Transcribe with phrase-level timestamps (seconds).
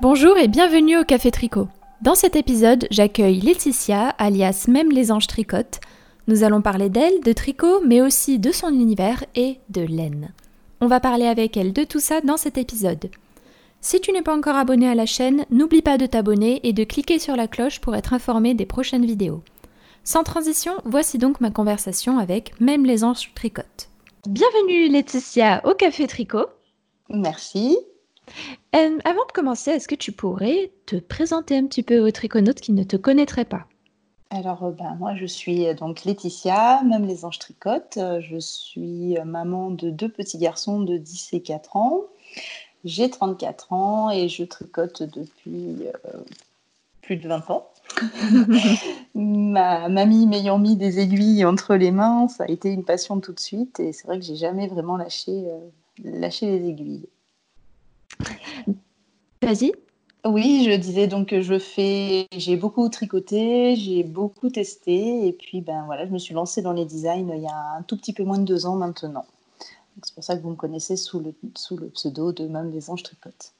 [0.00, 1.66] Bonjour et bienvenue au Café Tricot.
[2.02, 5.80] Dans cet épisode, j'accueille Laetitia, alias Même les anges tricotent.
[6.28, 10.32] Nous allons parler d'elle, de tricot, mais aussi de son univers et de laine.
[10.80, 13.10] On va parler avec elle de tout ça dans cet épisode.
[13.80, 16.84] Si tu n'es pas encore abonné à la chaîne, n'oublie pas de t'abonner et de
[16.84, 19.42] cliquer sur la cloche pour être informé des prochaines vidéos.
[20.04, 23.88] Sans transition, voici donc ma conversation avec Même les anges tricotent.
[24.28, 26.46] Bienvenue Laetitia au Café Tricot.
[27.08, 27.76] Merci.
[28.74, 32.60] Euh, avant de commencer, est-ce que tu pourrais te présenter un petit peu aux triconautes
[32.60, 33.66] qui ne te connaîtraient pas?
[34.30, 37.98] Alors, euh, ben, moi, je suis euh, donc Laetitia, même les anges tricotent.
[38.20, 42.02] Je suis maman de deux petits garçons de 10 et 4 ans.
[42.84, 45.86] J'ai 34 ans et je tricote depuis
[47.02, 47.70] plus de 20 ans.
[49.14, 53.32] Ma mamie m'ayant mis des aiguilles entre les mains, ça a été une passion tout
[53.32, 55.44] de suite et c'est vrai que j'ai jamais vraiment lâché,
[56.04, 57.08] lâché les aiguilles.
[59.42, 59.72] Vas-y.
[60.24, 65.60] Oui, je disais donc que je fais, j'ai beaucoup tricoté, j'ai beaucoup testé, et puis
[65.60, 68.12] ben voilà, je me suis lancée dans les designs il y a un tout petit
[68.12, 69.24] peu moins de deux ans maintenant.
[70.02, 72.90] C'est pour ça que vous me connaissez sous le, sous le pseudo de Même des
[72.90, 73.52] Anges Tricotes.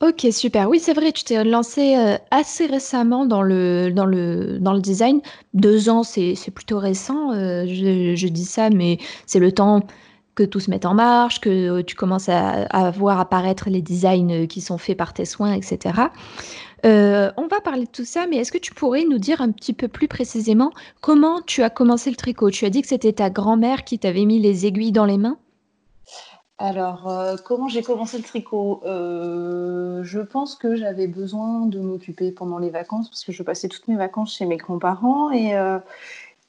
[0.00, 0.68] Ok, super.
[0.68, 4.80] Oui, c'est vrai, tu t'es lancée euh, assez récemment dans le, dans le, dans le
[4.80, 5.20] design.
[5.54, 7.32] Deux ans, c'est plutôt récent.
[7.32, 9.80] Euh, je, je, dis ça, mais c'est le temps
[10.38, 14.30] que tout se mette en marche, que euh, tu commences à, voir apparaître les designs
[14.30, 16.00] euh, qui sont faits par tes soins, etc.
[16.86, 19.50] Euh, on va parler de tout ça, mais est-ce que tu pourrais nous dire un
[19.50, 22.50] petit peu plus précisément comment tu as commencé le tricot?
[22.50, 25.38] Tu as dit que c'était ta grand-mère qui t'avait mis les aiguilles dans les mains?
[26.60, 27.12] Alors,
[27.44, 28.80] comment j'ai commencé le tricot?
[28.84, 33.86] Je pense que j'avais besoin de m'occuper pendant les vacances parce que je passais toutes
[33.86, 35.54] mes vacances chez mes grands-parents et,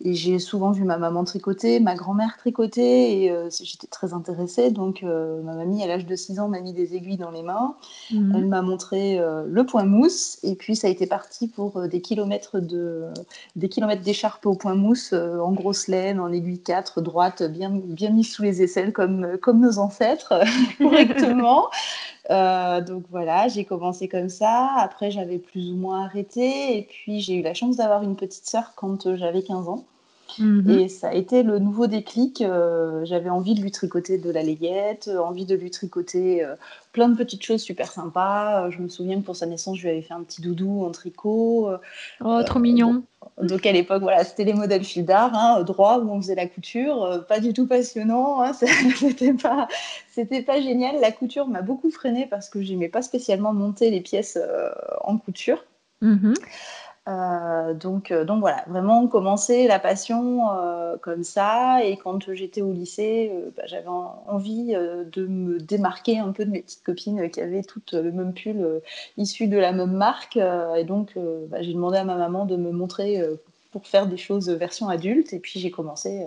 [0.01, 4.71] et j'ai souvent vu ma maman tricoter, ma grand-mère tricoter, et euh, j'étais très intéressée.
[4.71, 7.43] Donc, euh, ma mamie, à l'âge de 6 ans, m'a mis des aiguilles dans les
[7.43, 7.75] mains.
[8.11, 8.33] Mhm.
[8.33, 11.99] Elle m'a montré euh, le point mousse, et puis ça a été parti pour des
[11.99, 13.07] kilomètres de,
[13.57, 18.11] des kilomètres d'écharpe au point mousse, en grosse laine, en aiguille 4, droite, bien, bien
[18.11, 20.33] mise sous les aisselles, comme, comme nos ancêtres,
[20.77, 21.67] correctement.
[22.29, 24.69] donc voilà, j'ai commencé comme ça.
[24.77, 26.77] Après, j'avais plus ou moins arrêté.
[26.77, 29.83] Et puis, j'ai eu la chance d'avoir une petite sœur quand j'avais 15 ans.
[30.37, 30.69] Mhm.
[30.69, 32.41] Et ça a été le nouveau déclic.
[32.41, 36.55] Euh, j'avais envie de lui tricoter de la layette, euh, envie de lui tricoter euh,
[36.91, 38.69] plein de petites choses super sympas.
[38.69, 40.91] je me souviens que pour sa naissance, je lui avais fait un petit doudou en
[40.91, 41.71] tricot.
[42.23, 43.03] oh, trop mignon.
[43.41, 46.47] Donc à l'époque, voilà, c'était les modèles fil d'art, hein, droit où on faisait la
[46.47, 48.53] couture, pas du tout passionnant, hein,
[48.95, 49.67] c'était pas,
[50.11, 50.99] c'était pas génial.
[51.01, 54.37] La couture m'a beaucoup freinée parce que j'aimais pas spécialement monter les pièces
[55.01, 55.63] en couture.
[56.01, 56.33] Mhm.
[57.07, 61.83] Euh, donc, euh, donc voilà, vraiment commencer la passion euh, comme ça.
[61.83, 66.61] Et quand j'étais au lycée, bah, j'avais envie de me démarquer un peu de mes
[66.61, 68.81] petites copines qui avaient toutes le même pull
[69.17, 70.37] issu de la même marque.
[70.37, 71.17] et donc,
[71.49, 73.23] bah, j'ai demandé à ma maman de me montrer
[73.71, 75.33] pour faire des choses version adulte.
[75.33, 76.25] Et puis, j'ai commencé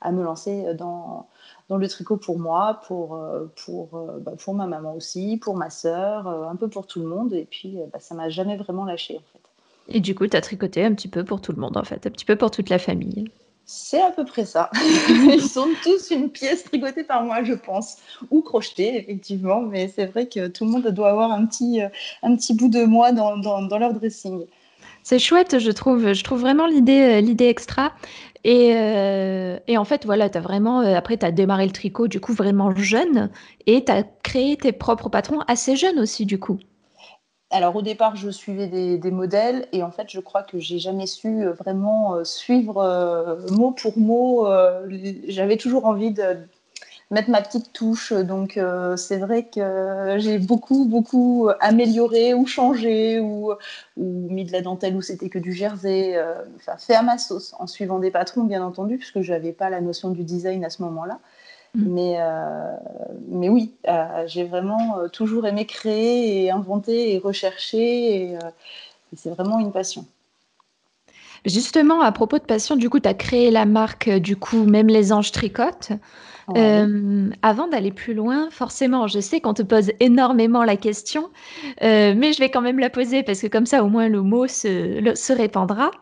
[0.00, 1.26] à me lancer dans,
[1.70, 3.20] le tricot pour moi, pour,
[3.64, 3.88] pour,
[4.20, 7.32] bah, pour ma maman aussi, pour ma sœur, un peu pour tout le monde.
[7.34, 9.43] Et puis, ça m'a jamais vraiment lâché en fait.
[9.88, 12.06] Et du coup, tu as tricoté un petit peu pour tout le monde, en fait,
[12.06, 13.26] un petit peu pour toute la famille.
[13.66, 14.70] C'est à peu près ça.
[15.08, 17.96] Ils sont tous une pièce tricotée par moi, je pense,
[18.30, 21.88] ou crochetée, effectivement, mais c'est vrai que tout le monde doit avoir un petit, euh,
[22.22, 24.44] un petit bout de moi dans, dans, leur dressing.
[25.02, 26.12] C'est chouette, je trouve.
[26.12, 27.92] Je trouve vraiment l'idée, euh, l'idée extra.
[28.44, 32.08] Et, euh, et, en fait, voilà, tu as vraiment, après, tu as démarré le tricot,
[32.08, 33.30] du coup, vraiment jeune,
[33.66, 36.58] et tu as créé tes propres patrons assez jeunes aussi, du coup
[37.54, 41.06] alors au départ, je suivais des, modèles et en fait, je crois que j'ai jamais
[41.06, 44.48] su euh, vraiment euh, suivre euh, mot pour mot.
[45.28, 46.36] J'avais toujours envie de
[47.12, 48.12] mettre ma petite touche.
[48.12, 48.58] Donc
[48.96, 53.52] c'est vrai que j'ai beaucoup, beaucoup amélioré ou changé ou,
[53.96, 56.20] ou mis de la dentelle où c'était que du jersey.
[56.56, 59.70] enfin, fait à ma sauce en suivant des patrons, bien entendu, puisque je n'avais pas
[59.70, 61.20] la notion du design à ce moment-là.
[61.74, 61.82] Mm.
[61.86, 62.76] Mais, euh,
[63.28, 68.22] mais oui, euh, j'ai vraiment euh, toujours aimé créer et inventer et rechercher.
[68.22, 68.38] Et,
[69.16, 70.06] c'est vraiment une passion.
[71.44, 74.88] Justement, à propos de passion, du coup, tu as créé la marque, du coup, même
[74.88, 75.92] les anges tricotent.
[76.48, 81.30] avant d'aller plus loin, forcément, je sais qu'on te pose énormément la question,
[81.80, 84.48] mais je vais quand même la poser parce que comme ça, au moins, le mot
[84.48, 85.92] se, se répandra.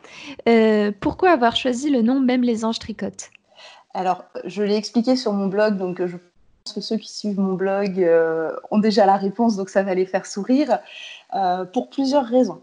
[1.00, 3.30] pourquoi avoir choisi le nom Même les anges tricotent?
[3.94, 7.38] Alors, je l'ai expliqué sur mon blog, donc euh, je pense que ceux qui suivent
[7.38, 10.78] mon blog euh, ont déjà la réponse, donc ça va les faire sourire,
[11.34, 12.62] euh, pour plusieurs raisons.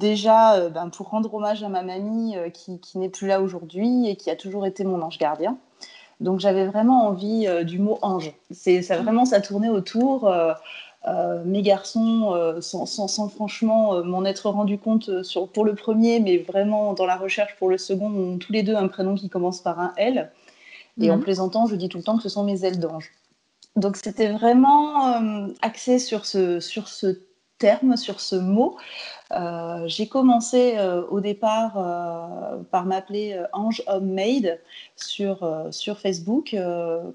[0.00, 4.30] déjà, ben, pour rendre hommage à ma mamie qui, n'est plus là aujourd'hui et qui
[4.30, 5.58] a toujours été mon ange gardien.
[6.18, 8.32] Donc j'avais vraiment envie du mot ange.
[8.50, 10.28] C'est ça vraiment ça tournait autour.
[11.44, 17.06] Mes garçons, sans, franchement m'en être rendu compte sur, pour le premier, mais vraiment dans
[17.06, 19.92] la recherche pour le second, ont tous les deux un prénom qui commence par un
[19.96, 20.30] L.
[21.00, 21.22] Et en mhm.
[21.22, 23.10] plaisantant, je dis tout le temps que ce sont mes ailes d'ange.
[23.76, 25.20] Donc c'était vraiment
[25.62, 27.18] axé sur ce, sur ce
[27.96, 28.76] sur ce mot.
[29.32, 34.60] Euh, j'ai commencé euh, au départ euh, par m'appeler Ange Homemade
[34.96, 36.56] sur, sur Facebook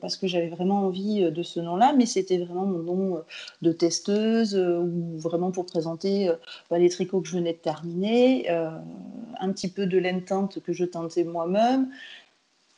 [0.02, 3.24] parce que j'avais vraiment envie de ce nom-là, mais c'était vraiment mon nom
[3.62, 6.32] de testeuse ou vraiment pour présenter
[6.70, 10.74] bah, les tricots que je venais de terminer, un petit peu de laine teinte que
[10.74, 11.90] je teintais moi-même.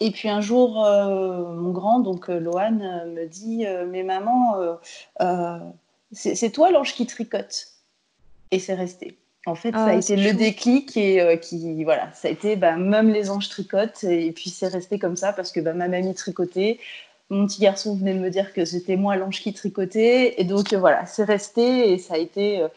[0.01, 4.77] Et puis un jour, mon grand, donc Lohan, me dit Mais maman,
[6.11, 7.67] c'est toi l'ange qui tricote
[8.51, 9.17] Et c'est resté.
[9.45, 12.55] En fait, ça a ah, été le déclic et euh, qui, voilà, ça a été
[12.55, 15.87] bah, même les anges tricotent et puis c'est resté comme ça parce que bah, ma
[15.87, 16.77] mamie tricotait,
[17.29, 20.73] mon petit garçon venait de me dire que c'était moi l'ange qui tricotait et donc
[20.73, 22.67] euh, voilà, c'est resté et ça a été, euh,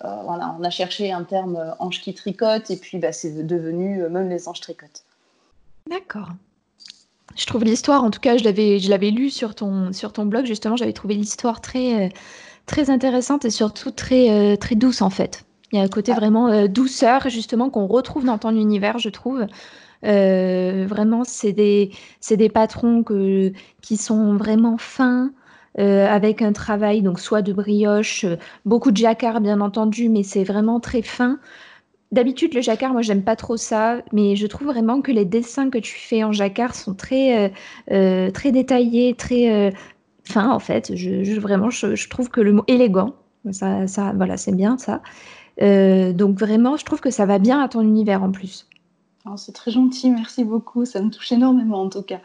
[0.00, 4.28] voilà, on a cherché un terme ange qui tricote et puis bah, c'est devenu même
[4.28, 5.04] les anges tricotent.
[5.88, 6.28] D'accord.
[7.36, 10.26] Je trouve l'histoire, en tout cas, je l'avais, je l'avais lu sur ton, sur ton
[10.26, 12.10] blog justement, j'avais trouvé l'histoire très,
[12.66, 15.44] très intéressante et surtout très, très douce en fait.
[15.72, 16.16] Il y a un côté ah.
[16.16, 19.46] vraiment euh, douceur, justement, qu'on retrouve dans ton univers, je trouve.
[20.04, 21.90] Euh, vraiment, c'est des,
[22.30, 23.52] des patrons que,
[23.82, 25.32] qui sont vraiment fins,
[25.78, 28.26] euh, avec un travail, donc soit de brioche,
[28.64, 31.38] beaucoup de jacquard, bien entendu, mais c'est vraiment très fin.
[32.10, 35.70] D'habitude, le jacquard, moi, j'aime pas trop ça, mais je trouve vraiment que les dessins
[35.70, 37.52] que tu fais en jacquard sont très,
[37.86, 39.72] très détaillés, très
[40.36, 40.94] en fait.
[40.94, 43.14] Je, vraiment, je, je, trouve que le mot élégant,
[43.52, 45.02] ça, ça voilà, c'est bien ça.
[45.62, 48.66] Euh, donc vraiment, je trouve que ça va bien à ton univers en plus.
[49.26, 50.86] Oh, c'est très gentil, merci beaucoup.
[50.86, 52.20] Ça me touche énormément en tout cas.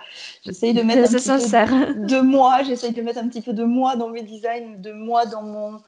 [0.46, 3.66] J'essaye de mettre un petit peu de moi, j'essaye de mettre un petit peu de
[3.66, 5.80] moi dans mes designs, de moi dans mon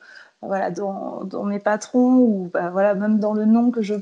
[0.41, 3.95] voilà dans, dans mes patrons ou bah, voilà même dans le nom que je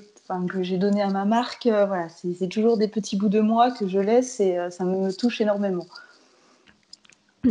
[0.50, 1.68] que j'ai donné à ma marque.
[1.68, 4.83] Euh, voilà, c'est toujours des petits bouts de moi que je laisse et euh, ça
[4.83, 5.85] me touche énormément.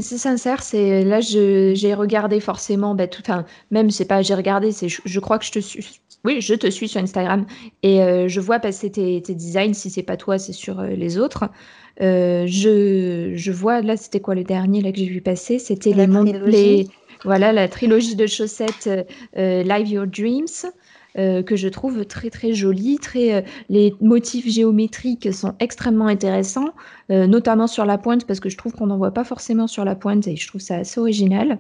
[0.01, 4.73] C'est sincère, c'est là j'ai regardé forcément, bah, tout, enfin, même c'est pas j'ai regardé,
[4.73, 7.47] c'est je, crois que je te suis, oui, je te suis sur Instagram
[7.83, 9.75] et euh, je vois passer tes, tes designs.
[9.75, 11.45] Si c'est pas toi, c'est sur euh, les autres.
[12.01, 15.59] Euh, je, je vois là, c'était quoi le dernier là que j'ai vu passer?
[15.59, 16.07] C'était les,
[16.47, 16.89] les,
[17.25, 18.89] voilà la trilogie de chaussettes
[19.37, 20.73] Live Your Dreams.
[21.17, 22.99] Euh, que je trouve très très jolie.
[22.99, 26.75] Très, euh, les motifs géométriques sont extrêmement intéressants,
[27.13, 29.85] euh, notamment sur la pointe, parce que je trouve qu'on n'en voit pas forcément sur
[29.85, 31.59] la pointe et je trouve ça assez original.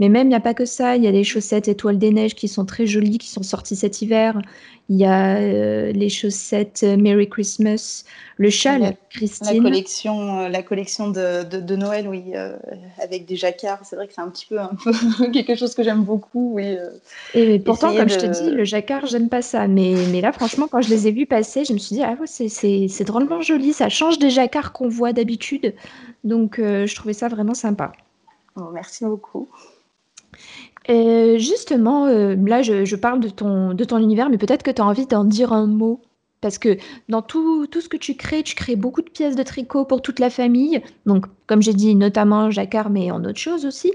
[0.00, 0.96] Mais même, il n'y a pas que ça.
[0.96, 3.76] Il y a des chaussettes étoiles des neiges qui sont très jolies, qui sont sorties
[3.76, 4.40] cet hiver.
[4.88, 8.04] Il y a euh, les chaussettes euh, Merry Christmas,
[8.38, 9.62] le châle Christine.
[9.62, 12.32] La collection, euh, la collection de, de, Noël, oui,
[12.98, 13.80] avec des jacquards.
[13.84, 14.90] C'est vrai que c'est un petit peu, un peu
[15.32, 16.54] quelque chose que j'aime beaucoup.
[16.54, 16.76] Oui,
[17.34, 19.68] Et pourtant, comme je te dis, le jacquard, j'aime pas ça.
[19.68, 22.16] Mais, mais là, franchement, quand je les ai vus passer, je me suis dit, ah
[22.18, 23.74] ouais, c'est drôlement joli.
[23.74, 25.74] Ça change des jacquards qu'on voit d'habitude.
[26.24, 27.92] Donc, je trouvais ça vraiment sympa.
[28.72, 29.50] merci beaucoup.
[30.88, 35.06] Euh, justement, euh, là, je, parle de ton, univers, mais peut-être que tu as envie
[35.06, 36.00] d'en dire un mot.
[36.40, 36.78] Parce que
[37.10, 40.00] dans tout, tout, ce que tu crées, tu crées beaucoup de pièces de tricot pour
[40.00, 40.82] toute la famille.
[41.04, 43.92] Donc, comme j'ai dit, notamment jacquard, mais en autre chose aussi.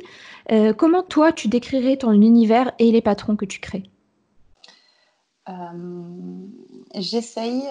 [0.51, 3.89] Euh, comment toi, tu décrirais ton univers et les patrons que tu crées?
[6.93, 7.63] J'essaye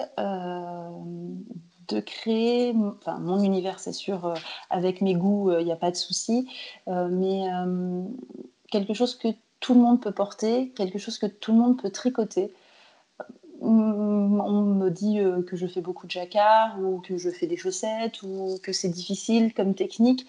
[1.87, 4.33] de créer, enfin, mon univers, c'est sûr,
[4.69, 6.49] avec mes goûts, il n'y a pas de souci.
[6.87, 7.47] mais
[8.71, 9.29] quelque chose que
[9.59, 12.53] tout le monde peut porter, quelque chose que tout le monde peut tricoter.
[13.61, 17.47] Mm, on me dit euh, que je fais beaucoup de jacquard ou que je fais
[17.47, 20.25] des chaussettes ou que c'est difficile comme technique.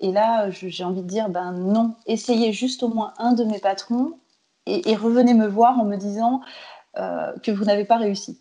[0.00, 3.58] Et là, j'ai envie de dire, ben non, essayez juste au moins un de mes
[3.58, 4.14] patrons
[4.66, 6.40] et, revenez me voir en me disant
[6.96, 8.40] euh, que vous n'avez pas réussi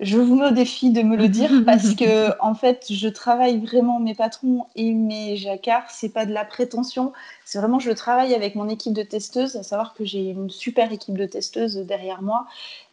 [0.00, 3.64] je vous mets au défi de me le dire parce que en fait, je travaille
[3.64, 5.90] vraiment mes patrons et mes jacquards.
[5.90, 7.12] C'est pas de la prétention,
[7.44, 9.56] c'est vraiment je travaille avec mon équipe de testeuses.
[9.56, 12.46] À savoir que j'ai une super équipe de testeuses derrière moi.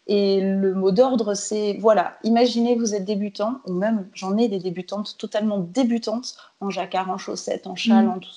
[0.07, 4.59] Et le mot d'ordre, c'est voilà, imaginez vous êtes débutant, ou même j'en ai des
[4.59, 8.09] débutantes totalement débutantes en jacquard, en chaussettes, en châle, mm.
[8.09, 8.29] en tout.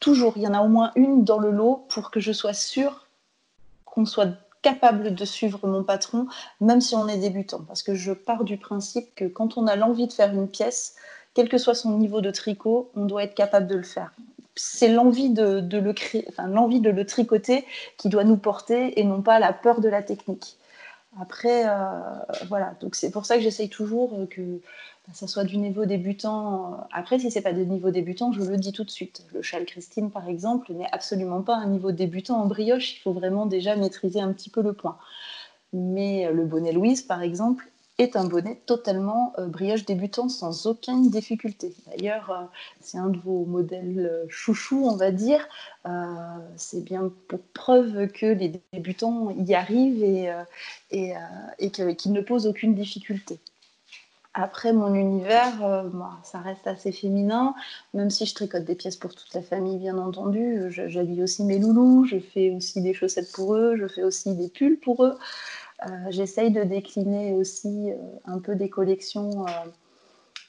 [0.00, 2.54] Toujours, il y en a au moins une dans le lot pour que je sois
[2.54, 3.06] sûre
[3.84, 4.30] qu'on soit
[4.62, 6.26] capable de suivre mon patron,
[6.60, 7.62] même si on est débutant.
[7.66, 10.94] Parce que je pars du principe que quand on a l'envie de faire une pièce,
[11.34, 14.12] quel que soit son niveau de tricot, on doit être capable de le faire.
[14.54, 17.64] C'est l'envie de, le créer, l'envie de le tricoter
[17.96, 20.58] qui doit nous porter et non pas la peur de la technique.
[21.20, 21.64] Après,
[22.48, 24.60] voilà, donc c'est pour ça que j'essaye toujours que
[25.12, 26.86] ça soit du niveau débutant.
[26.92, 29.26] Après, si c'est pas de niveau débutant, je le dis tout de suite.
[29.32, 32.96] Le châle Christine, par exemple, n'est absolument pas un niveau débutant en brioche.
[32.96, 34.96] Il faut vraiment déjà maîtriser un petit peu le point.
[35.74, 41.10] Mais le bonnet Louise, par exemple, est un bonnet totalement euh, brioche débutant sans aucune
[41.10, 41.74] difficulté.
[41.86, 42.44] D'ailleurs, euh,
[42.80, 45.46] c'est un de vos modèles euh, chouchous, on va dire.
[46.56, 50.32] c'est bien pour preuve que les débutants y arrivent et,
[50.90, 51.14] et,
[51.58, 53.40] et qu'ils ne posent aucune difficulté.
[54.34, 55.84] Après, mon univers,
[56.22, 57.54] ça reste assez féminin,
[57.94, 60.66] même si je tricote des pièces pour toute la famille, bien entendu.
[60.70, 64.48] J'habille aussi mes loulous, je fais aussi des chaussettes pour eux, je fais aussi des
[64.48, 65.18] pulls pour eux.
[65.88, 67.96] Euh, j'essaye de décliner aussi euh,
[68.26, 69.46] un peu des collections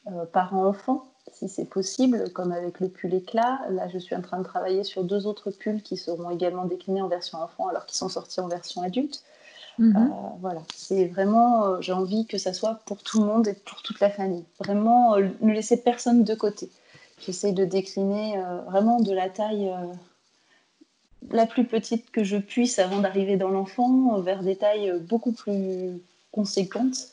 [0.07, 3.61] euh, parents-enfants, si c'est possible, comme avec le pull éclat.
[3.69, 7.01] Là, je suis en train de travailler sur deux autres pulls qui seront également déclinés
[7.01, 9.23] en version enfant alors qu'ils sont sortis en version adulte.
[9.79, 10.13] Mhm.
[10.39, 13.99] voilà, c'est vraiment, j'ai envie que ça soit pour tout le monde et pour toute
[14.01, 14.45] la famille.
[14.59, 16.69] Vraiment, ne laisser personne de côté.
[17.25, 19.73] J'essaye de décliner vraiment de la taille
[21.31, 26.01] la plus petite que je puisse avant d'arriver dans l'enfant, vers des tailles beaucoup plus
[26.31, 27.07] conséquentes.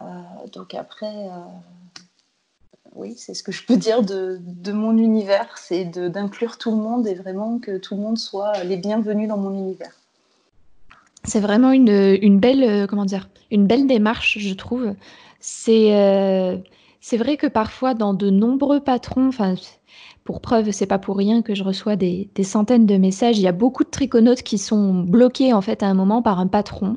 [0.00, 0.04] Euh,
[0.52, 1.38] donc après, euh,
[2.94, 4.40] oui, c'est ce que je peux dire de,
[4.72, 8.76] mon univers, c'est d'inclure tout le monde et vraiment que tout le monde soit les
[8.76, 9.92] bienvenus dans mon univers.
[11.24, 14.94] C'est vraiment une, belle, euh, comment dire, une belle démarche, je trouve.
[15.38, 16.62] C'est
[17.04, 19.56] c'est vrai que parfois, dans de nombreux patrons, enfin,
[20.24, 23.38] pour preuve, c'est pas pour rien que je reçois des, centaines de messages.
[23.38, 26.38] Il y a beaucoup de triconautes qui sont bloqués en fait à un moment par
[26.38, 26.94] un patron,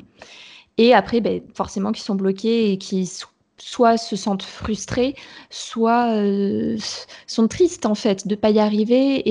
[0.78, 3.10] et après, ben, forcément, qui sont bloqués et qui
[3.58, 5.14] soit se sentent frustrés,
[5.50, 6.76] soit euh,
[7.26, 9.22] sont tristes en fait de pas y arriver.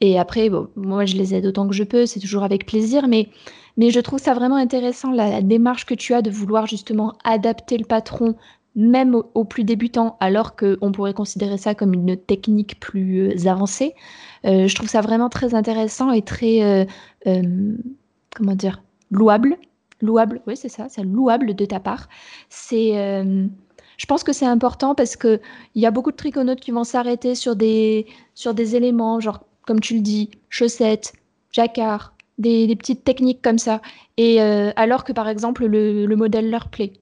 [0.00, 2.06] Et, après, moi, je les aide autant que je peux.
[2.06, 3.28] C'est toujours avec plaisir, mais
[3.76, 7.78] mais je trouve ça vraiment intéressant la, démarche que tu as de vouloir justement adapter
[7.78, 8.34] le patron
[8.78, 13.92] même aux, plus débutants, alors qu'on pourrait considérer ça comme une technique plus euh, avancée.
[14.46, 16.86] Euh, je trouve ça vraiment très intéressant et très,
[17.26, 17.76] euh,
[18.36, 18.80] comment dire,
[19.10, 19.58] louable.
[20.00, 22.08] Louable, oui, c'est ça, c'est louable de ta part.
[22.48, 22.92] C'est,
[23.96, 25.40] je pense que c'est important parce qu'il
[25.74, 28.06] y a beaucoup de triconautes qui vont s'arrêter sur des,
[28.36, 31.14] sur des éléments, genre, comme tu le dis, chaussettes,
[31.50, 33.82] jacquard, des, petites techniques comme ça.
[34.18, 36.92] Et alors que, par exemple, le, le modèle leur plaît.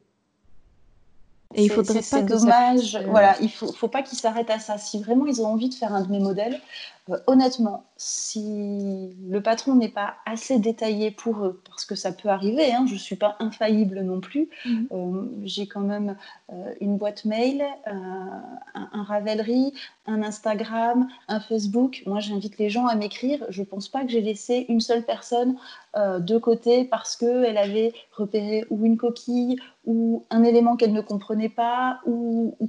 [1.56, 2.98] Et il faudrait pas que dommage.
[3.08, 4.78] Voilà, il faut, faut pas qu'ils s'arrêtent à ça.
[4.78, 6.60] Si vraiment ils ont envie de faire un de mes modèles,
[7.08, 12.28] euh, honnêtement, si le patron n'est pas assez détaillé pour eux, parce que ça peut
[12.28, 14.88] arriver, hein, je ne suis pas infaillible non plus, mhm.
[14.90, 16.16] euh, j'ai quand même
[16.52, 18.42] euh, une boîte mail, un,
[18.75, 19.72] un, Ravelry,
[20.06, 22.02] un Instagram, un Facebook.
[22.06, 23.44] Moi, j'invite les gens à m'écrire.
[23.50, 25.56] Je ne pense pas que j'ai laissé une seule personne
[25.96, 31.48] de côté parce qu'elle avait repéré ou une coquille ou un élément qu'elle ne comprenait
[31.48, 32.68] pas ou, ou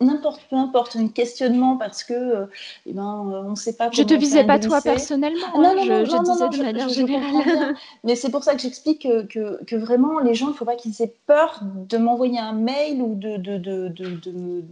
[0.00, 2.46] n'importe, peu importe, un questionnement parce que, euh,
[2.86, 3.90] eh ben, euh, on ne sait pas.
[3.92, 7.74] Je te visais pas toi personnellement, non, hein, non, je, je disais de manière générale.
[8.04, 10.76] Mais c'est pour ça que j'explique que, que, vraiment les gens, il ne faut pas
[10.76, 14.64] qu'ils aient peur de m'envoyer un mail ou de, de, de, de,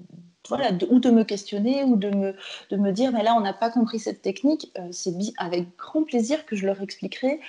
[0.49, 2.35] voilà, ou de me questionner ou de me,
[2.71, 6.03] de me dire mais là on n'a pas compris cette technique, euh, c'est avec grand
[6.03, 7.41] plaisir que je leur expliquerai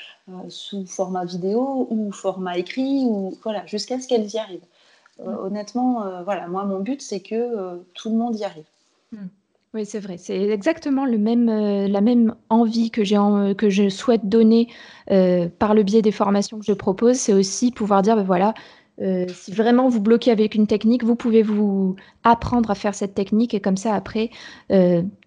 [0.47, 4.65] sous format vidéo ou format écrit ou voilà jusqu'à ce qu'elles y arrivent.
[5.19, 8.65] Euh, honnêtement, euh, voilà, moi, mon but, c'est que euh, tout le monde y arrive.
[9.11, 9.27] Hmm.
[9.73, 10.17] Oui, c'est vrai.
[10.17, 13.17] C'est exactement le même, la même envie que, j'ai
[13.57, 14.67] que je souhaite donner
[15.07, 17.15] par le biais des formations que je propose.
[17.15, 18.53] C'est aussi pouvoir dire, ben voilà,
[18.99, 23.55] si vraiment vous bloquez avec une technique, vous pouvez vous apprendre à faire cette technique
[23.55, 24.29] et comme ça, après,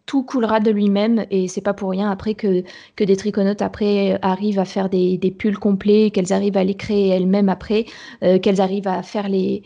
[0.06, 2.62] tout coulera de lui-même et c'est pas pour rien après que,
[2.94, 6.74] que des triconautes après arrivent à faire des, des pulls complets, qu'elles arrivent à les
[6.76, 7.86] créer elles-mêmes après,
[8.22, 9.64] euh, qu'elles arrivent à faire les,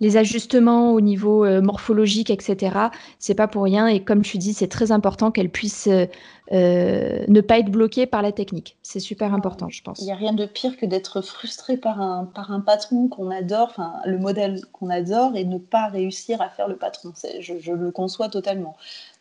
[0.00, 2.76] les ajustements au niveau euh, morphologique, etc.
[3.20, 7.40] C'est pas pour rien et comme tu dis, c'est très important qu'elles puissent euh, ne
[7.40, 8.76] pas être bloquées par la technique.
[8.82, 10.00] C'est super important, je pense.
[10.00, 13.30] Il n'y a rien de pire que d'être frustré par un, par un patron qu'on
[13.30, 17.12] adore, enfin le modèle qu'on adore et ne pas réussir à faire le patron.
[17.40, 18.76] Je, je le conçois totalement.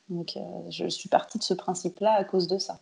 [0.09, 2.79] Donc, euh, je suis partie de ce principe-là à cause de ça.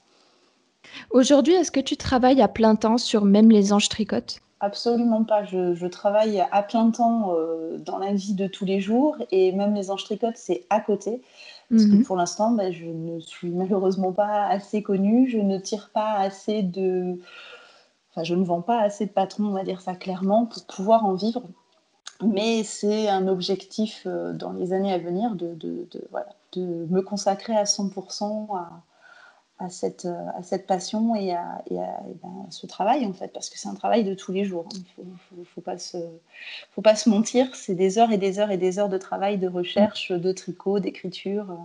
[1.12, 5.44] Aujourd'hui, est-ce que tu travailles à plein temps sur même les anges tricotes Absolument pas.
[5.44, 9.74] Je, travaille à plein temps euh, dans la vie de tous les jours et même
[9.74, 11.22] les anges tricotes, c'est à côté.
[11.70, 12.04] Parce que mhm.
[12.04, 15.30] pour l'instant, ben, je ne suis malheureusement pas assez connue.
[15.30, 17.20] Je ne tire pas assez de.
[18.12, 21.06] Enfin, je ne vends pas assez de patrons, on va dire ça clairement, pour pouvoir
[21.06, 21.44] en vivre.
[22.22, 26.30] Mais c'est un objectif euh, dans les années à venir de, de, de, voilà,
[26.60, 28.84] de me consacrer à 100% à,
[29.60, 33.70] à cette, à cette passion et à, ben, ce travail, en fait, parce que c'est
[33.70, 34.68] un travail de tous les jours.
[34.72, 35.06] Il hein.
[35.06, 35.98] ne faut, faut, pas se,
[36.72, 39.38] faut pas se mentir, c'est des heures et des heures et des heures de travail,
[39.38, 41.58] de recherche, de tricot, d'écriture.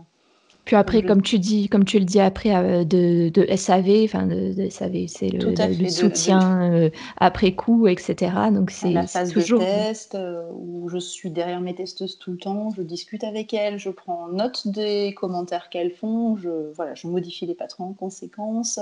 [0.68, 4.26] Puis après, comme tu dis, comme tu le dis après, euh, de, de, SAV, enfin
[4.26, 8.32] de, SAV, c'est le, soutien euh, après coup, etc.
[8.52, 9.60] Donc c'est la phase toujours...
[9.60, 13.54] de test euh, où je suis derrière mes testeuses tout le temps, je discute avec
[13.54, 17.94] elles, je prends note des commentaires qu'elles font, je voilà, je modifie les patrons en
[17.94, 18.78] conséquence.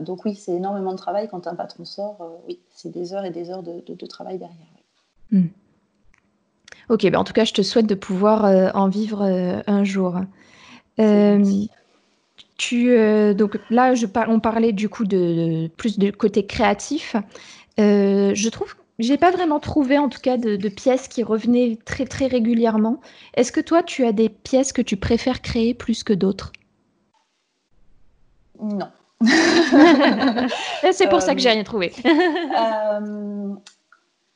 [0.00, 2.40] donc oui, c'est énormément de travail quand un patron sort.
[2.48, 4.56] oui, c'est des heures et des heures de, travail derrière.
[5.32, 5.48] Hmm.
[6.88, 9.22] Ok, ben en tout cas, je te souhaite de pouvoir en vivre
[9.66, 10.14] un jour.
[11.00, 11.44] Euh,
[12.56, 17.16] tu, euh, donc là, je on parlait du coup de, plus de côté créatif.
[17.78, 22.04] Euh, je trouve, j'ai pas vraiment trouvé en tout cas de, pièces qui revenaient très
[22.04, 23.00] très régulièrement.
[23.34, 26.52] Est-ce que toi, tu as des pièces que tu préfères créer plus que d'autres?
[28.60, 28.88] Non.
[30.92, 31.92] C'est pour ça que j'ai rien trouvé.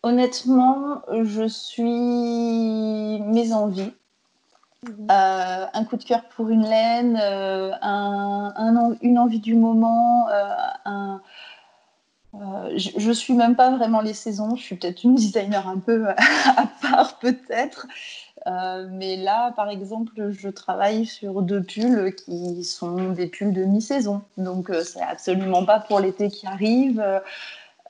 [0.03, 3.93] honnêtement, je suis mes envies.
[4.85, 7.71] Euh, un coup de cœur pour une laine, euh,
[9.01, 10.27] une envie du moment.
[10.29, 11.19] Euh,
[12.77, 14.57] je, ne suis même pas vraiment les saisons.
[14.57, 16.09] Je suis peut-être une designer un peu
[16.57, 17.87] à part peut-être.
[18.47, 24.23] mais là, par exemple, je travaille sur deux pulls qui sont des pulls de mi-saison.
[24.37, 27.01] Donc, c'est absolument pas pour l'été qui arrive.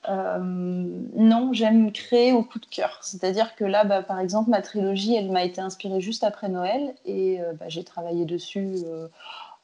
[0.09, 2.99] Euh, non, j'aime créer au coup de cœur.
[3.01, 6.95] C'est-à-dire que là, bah, par exemple, ma trilogie, elle m'a été inspirée juste après Noël
[7.05, 8.75] et euh, bah, j'ai travaillé dessus.
[8.85, 9.07] Euh,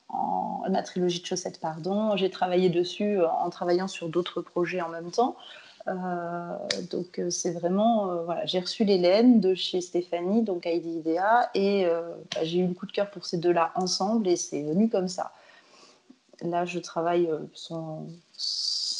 [0.10, 2.16] en, ma trilogie de chaussettes, pardon.
[2.16, 5.36] J'ai travaillé dessus en travaillant sur d'autres projets en même temps.
[6.92, 11.86] donc c'est vraiment, voilà, j'ai reçu laines de chez Stéphanie, donc Heidi Idea, et
[12.34, 15.08] bah, j'ai eu le coup de cœur pour ces deux-là ensemble, et c'est venu comme
[15.08, 15.32] ça.
[16.42, 18.08] Là, je travaille sans,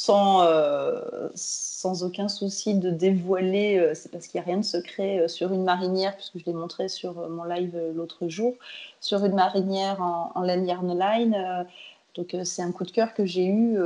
[0.08, 5.20] euh, sans aucun souci de dévoiler, euh, c'est parce qu'il n'y a rien de secret,
[5.20, 8.54] euh, sur une marinière, puisque je l'ai montré sur mon live l'autre jour,
[9.00, 11.66] sur une marinière en, en laine line.
[12.14, 13.78] donc c'est un coup de cœur que j'ai eu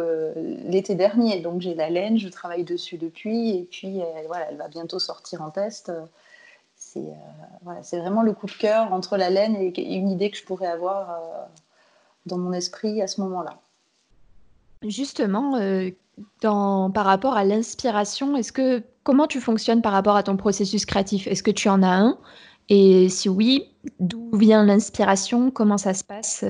[0.64, 1.40] l'été dernier.
[1.40, 5.42] Donc j'ai la laine, je travaille dessus depuis, et puis voilà, elle va bientôt sortir
[5.42, 5.92] en test.
[6.76, 7.12] c'est
[7.62, 10.68] voilà, vraiment le coup de cœur entre la laine et une idée que je pourrais
[10.68, 11.20] avoir
[12.26, 13.58] dans mon esprit à ce moment-là.
[14.82, 15.58] Justement,
[16.40, 21.26] par rapport à l'inspiration, est-ce que comment tu fonctionnes par rapport à ton processus créatif?
[21.26, 22.18] Est-ce que tu en as un?
[22.68, 25.50] Et si oui, d'où vient l'inspiration?
[25.50, 26.44] Comment ça se passe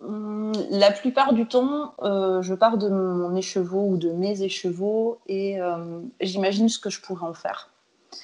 [0.00, 5.18] hum, La plupart du temps, euh, je pars de mon écheveau ou de mes écheveaux
[5.26, 7.70] et euh, j'imagine ce que je pourrais en faire.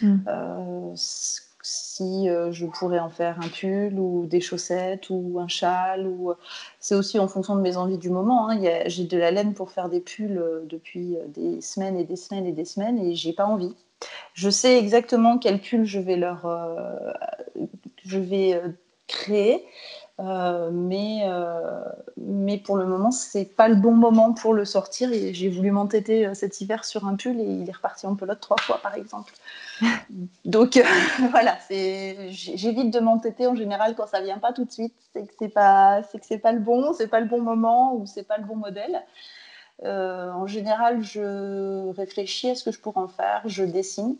[0.00, 0.16] Mmh.
[0.26, 0.92] Euh,
[1.62, 6.06] si euh, je pourrais en faire un pull ou des chaussettes ou un châle.
[6.06, 6.30] Ou...
[6.30, 6.34] Euh,
[6.80, 8.50] c'est aussi en fonction de mes envies du moment.
[8.50, 8.58] Hein.
[8.86, 12.46] J'ai de la laine pour faire des pulls euh, depuis des semaines et des semaines
[12.46, 13.74] et des semaines et j'ai pas envie.
[14.34, 16.44] Je sais exactement quel pull je vais leur,
[18.04, 18.60] je vais
[19.06, 19.64] créer.
[20.18, 21.24] Mais,
[22.16, 25.10] mais pour le moment, c'est pas le bon moment pour le sortir.
[25.12, 28.56] J'ai voulu m'entêter cet hiver sur un pull et il est reparti en pelote trois
[28.58, 29.32] fois, par exemple.
[30.44, 30.82] Donc
[31.30, 34.94] voilà, j'évite de m'entêter en général quand ça vient pas tout de suite.
[35.12, 37.94] C'est que c'est pas, c'est que c'est pas le bon, c'est pas le bon moment
[37.94, 39.02] ou c'est pas le bon modèle.
[39.82, 44.16] en général, je réfléchis à ce que je pourrais en faire, je dessine.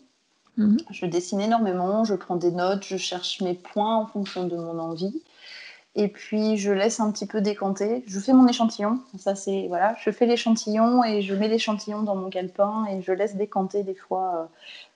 [0.57, 0.79] Mhm.
[0.91, 4.79] Je dessine énormément, je prends des notes, je cherche mes points en fonction de mon
[4.79, 5.23] envie.
[5.95, 8.03] Et puis je laisse un petit peu décanter.
[8.07, 9.01] Je fais mon échantillon.
[9.19, 13.13] Ça c'est voilà, je fais l'échantillon et je mets l'échantillon dans mon calepin et je
[13.13, 14.45] laisse décanter des fois euh,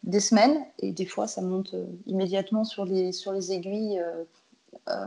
[0.04, 4.02] des semaines et des fois ça monte euh, immédiatement sur les sur les aiguilles
[4.88, 5.04] euh,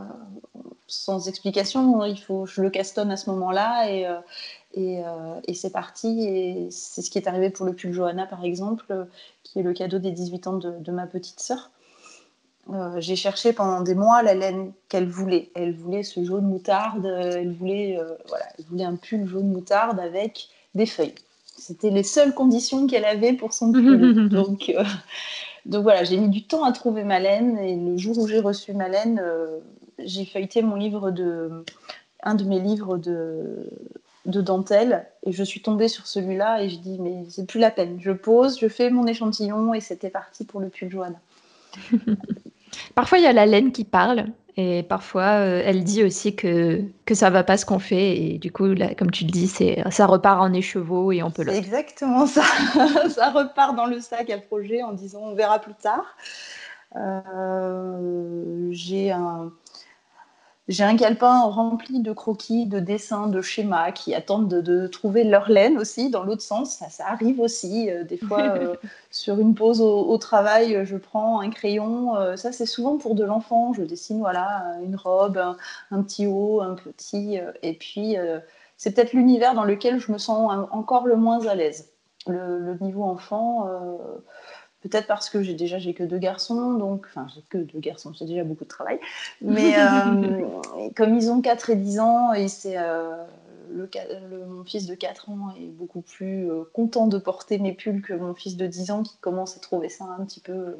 [0.86, 2.04] sans explication.
[2.04, 4.06] Il faut je le castonne à ce moment-là et
[4.74, 5.02] et,
[5.48, 6.24] et c'est parti.
[6.24, 9.06] Et c'est ce qui est arrivé pour le pull Johanna par exemple,
[9.42, 11.70] qui est le cadeau des 18 ans de, de ma petite sœur.
[12.68, 15.50] Euh, j'ai cherché pendant des mois la laine qu'elle voulait.
[15.54, 19.98] Elle voulait ce jaune moutarde, elle voulait, euh, voilà, elle voulait un pull jaune moutarde
[19.98, 21.14] avec des feuilles.
[21.56, 24.28] C'était les seules conditions qu'elle avait pour son pull.
[24.30, 24.84] donc, euh,
[25.66, 28.40] donc voilà, j'ai mis du temps à trouver ma laine et le jour où j'ai
[28.40, 29.22] reçu ma laine,
[29.98, 31.64] j'ai feuilleté mon livre de,
[32.22, 33.68] un de mes livres de,
[34.26, 37.70] de dentelle et je suis tombée sur celui-là et je dis mais c'est plus la
[37.70, 37.98] peine.
[38.00, 41.20] Je pose, je fais mon échantillon et c'était parti pour le pull Johanna.
[42.94, 44.26] Parfois, il y a la laine qui parle.
[44.56, 48.16] Et parfois, euh, elle dit aussi que, que ça va pas ce qu'on fait.
[48.16, 51.30] Et du coup, là, comme tu le dis, c'est, ça repart en écheveau et en
[51.30, 51.54] pelote.
[51.54, 52.42] C'est exactement ça.
[53.08, 56.16] ça repart dans le sac à projet en disant on verra plus tard.
[56.96, 59.52] Euh, j'ai un,
[60.70, 65.50] j'ai un calepin rempli de croquis, de dessins, de schémas qui attendent de, trouver leur
[65.50, 66.78] laine aussi dans l'autre sens.
[66.88, 67.90] Ça, arrive aussi.
[67.90, 68.76] Euh, des fois, euh,
[69.10, 72.14] sur une pause au, travail, je prends un crayon.
[72.14, 73.72] Euh, ça, c'est souvent pour de l'enfant.
[73.72, 75.38] Je dessine voilà, une robe,
[75.90, 77.40] un, petit haut, un petit.
[77.62, 78.14] et puis,
[78.76, 81.90] c'est peut-être l'univers dans lequel je me sens encore le moins à l'aise.
[82.28, 83.68] Le, niveau enfant
[84.82, 88.12] Peut-être parce que j'ai déjà j'ai que deux garçons, donc enfin j'ai que deux garçons,
[88.14, 88.98] j'ai déjà beaucoup de travail.
[89.42, 93.14] Mais euh, comme ils ont 4 et 10 ans, et c'est euh,
[93.70, 93.88] le,
[94.46, 98.14] mon fils de 4 ans est beaucoup plus euh, content de porter mes pulls que
[98.14, 100.76] mon fils de 10 ans qui commence à trouver ça un petit peu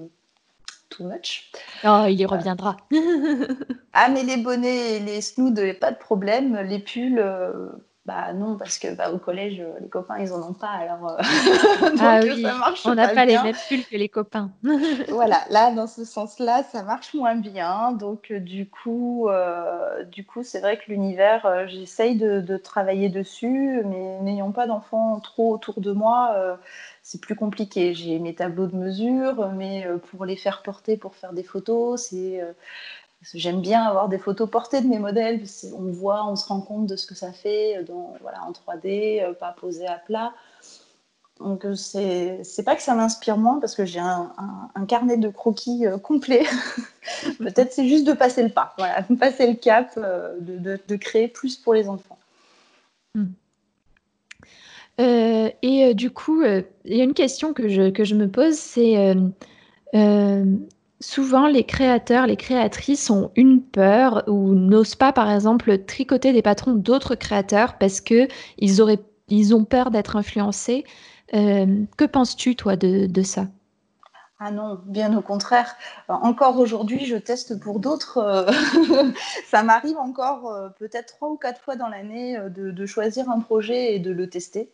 [0.89, 1.53] too much.
[1.85, 2.79] Oh, il y reviendra.
[3.93, 6.59] ah mais les bonnets et les snoods, pas de problème.
[6.63, 7.23] Les pulls
[8.11, 10.67] bah non, parce que bah, au collège, euh, les copains, ils en ont pas.
[10.67, 11.17] Alors, euh,
[12.01, 12.45] ah oui,
[12.85, 14.51] on n'a pas, les mêmes pulls que les copains.
[15.09, 17.93] voilà, là, dans ce sens-là, ça marche moins bien.
[17.93, 19.29] Donc, euh, du coup,
[20.11, 25.55] du coup, c'est vrai que l'univers, j'essaye de, travailler dessus, mais n'ayant pas d'enfants trop
[25.55, 26.59] autour de moi,
[27.03, 27.95] c'est plus compliqué.
[27.95, 32.43] J'ai mes tableaux de mesure, mais pour les faire porter, pour faire des photos, c'est
[33.23, 35.43] J'aime bien avoir des photos portées de mes modèles.
[35.77, 38.53] On voit, on se rend compte de ce que ça fait euh, dans, voilà, en
[38.53, 40.33] 3D, euh, pas posé à plat.
[41.39, 44.33] Donc, euh, c'est pas que ça m'inspire moins parce que j'ai un,
[44.89, 46.45] carnet de croquis complet.
[47.39, 51.57] Peut-être c'est juste de passer le pas, voilà, de passer le cap, de, créer plus
[51.57, 52.19] pour les enfants.
[53.15, 53.25] Hmm.
[54.99, 59.15] et du coup, il y a une question que je, que je me pose, c'est
[61.03, 66.43] Souvent, les créateurs, les créatrices ont une peur ou n'osent pas, par exemple, tricoter des
[66.43, 70.85] patrons d'autres créateurs parce que ils auraient, ils ont peur d'être influencés.
[71.33, 73.47] Euh, que penses-tu, toi, de, ça?
[74.41, 75.75] Ah non, bien au contraire.
[76.09, 78.19] Encore aujourd'hui, je teste pour d'autres.
[78.19, 79.11] Euh,
[79.51, 83.95] ça m'arrive encore euh, peut-être trois ou quatre fois dans l'année de, choisir un projet
[83.95, 84.71] et de le tester.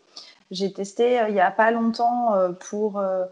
[0.50, 2.34] J'ai testé il n'y a pas longtemps
[2.68, 3.24] pour euh,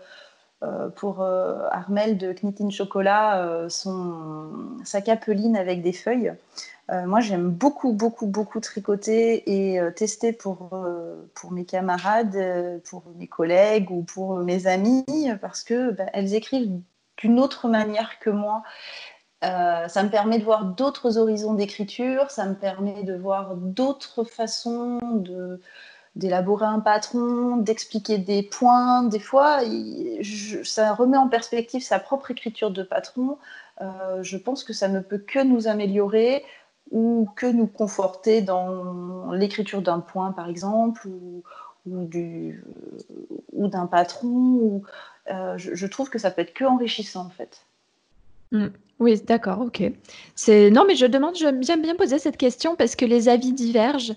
[0.96, 4.50] pour euh, Armel de Knitin Chocolat euh, son,
[4.84, 6.32] sa capeline avec des feuilles.
[6.90, 10.70] moi, j'aime beaucoup, beaucoup, beaucoup tricoter et tester pour,
[11.34, 12.38] pour mes camarades,
[12.84, 16.78] pour mes collègues ou pour mes amis parce que bah, elles écrivent
[17.16, 18.62] d'une autre manière que moi.
[19.40, 24.98] ça me permet de voir d'autres horizons d'écriture, ça me permet de voir d'autres façons
[25.14, 25.60] de,
[26.16, 29.02] d'élaborer un patron, d'expliquer des points.
[29.04, 29.60] Des fois,
[30.62, 33.38] ça remet en perspective sa propre écriture de patron.
[33.80, 36.44] Euh, je pense que ça ne peut que nous améliorer
[36.90, 41.42] ou que nous conforter dans l'écriture d'un point, par exemple, ou,
[41.86, 42.08] ou
[43.68, 44.82] d'un patron.
[45.30, 47.64] Euh, je, trouve que ça peut être que enrichissant, en fait.
[48.52, 48.66] Mm.
[49.00, 49.82] Oui, d'accord, ok.
[50.36, 54.14] C'est non, mais je demande, j'aime bien poser cette question parce que les avis divergent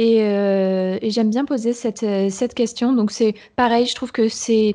[0.00, 2.92] euh, et, j'aime bien poser cette, euh, cette question.
[2.92, 4.72] Donc c'est pareil, je trouve que c'est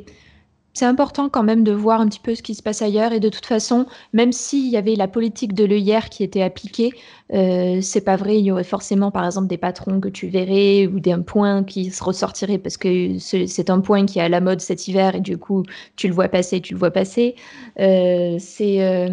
[0.74, 3.12] c'est important quand même de voir un petit peu ce qui se passe ailleurs.
[3.12, 6.92] Et de toute façon, même s'il y avait la politique de l'œillère qui était appliquée,
[7.34, 8.40] euh, c'est pas vrai.
[8.40, 11.92] Il y aurait forcément, par exemple, des patrons que tu verrais ou des points qui
[11.92, 15.22] se ressortiraient parce que c'est un point qui est à la mode cet hiver et
[15.22, 15.64] du coup,
[15.98, 17.36] tu le vois passer, tu le vois passer.
[17.80, 19.10] Euh, c'est,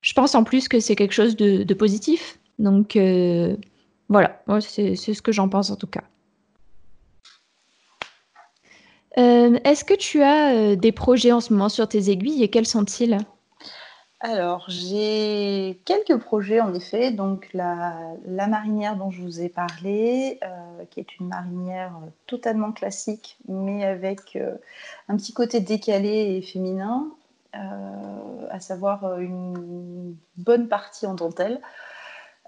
[0.00, 2.38] je pense en plus que c'est quelque chose de, de positif.
[2.58, 2.96] Donc,
[4.14, 6.02] voilà, c'est ce que j'en pense en tout cas.
[9.18, 12.48] Euh, est-ce que tu as euh, des projets en ce moment sur tes aiguilles et
[12.48, 13.18] quels sont-ils?
[14.20, 17.10] Alors, j'ai quelques projets en effet.
[17.10, 21.92] Donc, la, marinière dont je vous ai parlé, euh, qui est une marinière
[22.28, 24.38] totalement classique, mais avec
[25.08, 27.08] un petit côté décalé et féminin,
[27.52, 31.60] à savoir une bonne partie en dentelle.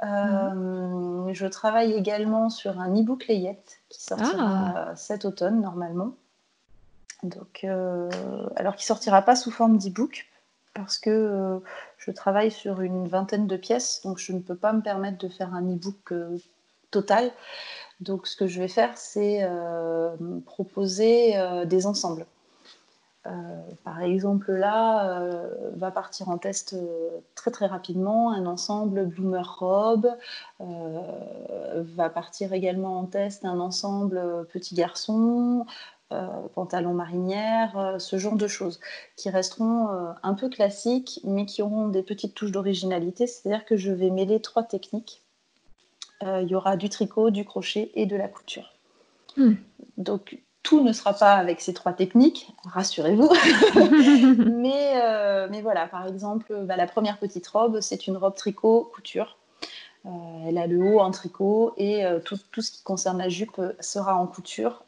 [0.03, 4.97] Euh, je travaille également sur un e-book layette qui sortira ah.
[4.97, 6.13] cet automne normalement.
[7.23, 8.11] Donc, euh,
[8.57, 10.27] alors qui sortira pas sous forme d'e-book
[10.75, 11.59] parce que euh,
[11.97, 15.29] je travaille sur une vingtaine de pièces, donc je ne peux pas me permettre de
[15.29, 16.13] faire un e-book
[16.91, 17.31] total.
[18.01, 19.49] Donc, ce que je vais faire, c'est
[20.45, 22.27] proposer des ensembles.
[23.27, 23.31] Euh,
[23.85, 29.43] par exemple, là, euh, va partir en test euh, très très rapidement un ensemble Bloomer
[29.59, 30.09] Robe.
[30.61, 35.67] va partir également en test un ensemble Petit Garçon,
[36.55, 38.81] pantalon marinière, ce genre de choses,
[39.17, 39.89] qui resteront
[40.23, 43.27] un peu classiques, mais qui auront des petites touches d'originalité.
[43.27, 45.23] C'est-à-dire que je vais mêler trois techniques.
[46.23, 48.73] Il y aura du tricot, du crochet et de la couture.
[49.37, 49.55] Hmm.
[49.99, 53.31] Donc tout ne sera pas avec ces trois techniques, rassurez-vous.
[54.51, 58.91] mais, euh, mais voilà, par exemple, bah, la première petite robe, c'est une robe tricot
[58.93, 59.39] couture.
[60.05, 64.17] elle a le haut en tricot et tout, tout, ce qui concerne la jupe sera
[64.17, 64.83] en couture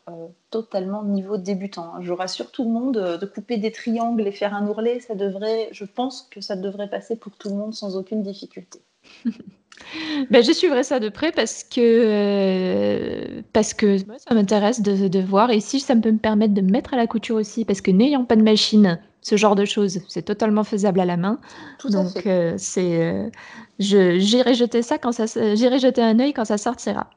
[0.51, 1.95] totalement niveau débutant.
[2.01, 5.69] Je rassure tout le monde de couper des triangles et faire un ourlet, ça devrait,
[5.71, 8.83] je pense que ça devrait passer pour tout le monde sans aucune difficulté.
[10.31, 15.19] Ben, je suivrai ça de près parce que, euh, parce que ça m'intéresse de, de
[15.21, 17.81] voir et si ça peut me permettre de me mettre à la couture aussi parce
[17.81, 21.41] que n'ayant pas de machine, ce genre de choses, c'est totalement faisable à la main.
[21.79, 22.27] Tout Donc.
[22.27, 23.29] Euh, c'est, euh,
[23.79, 27.11] je, j'irai jeter ça quand ça, j'irai jeter un œil quand ça sortira.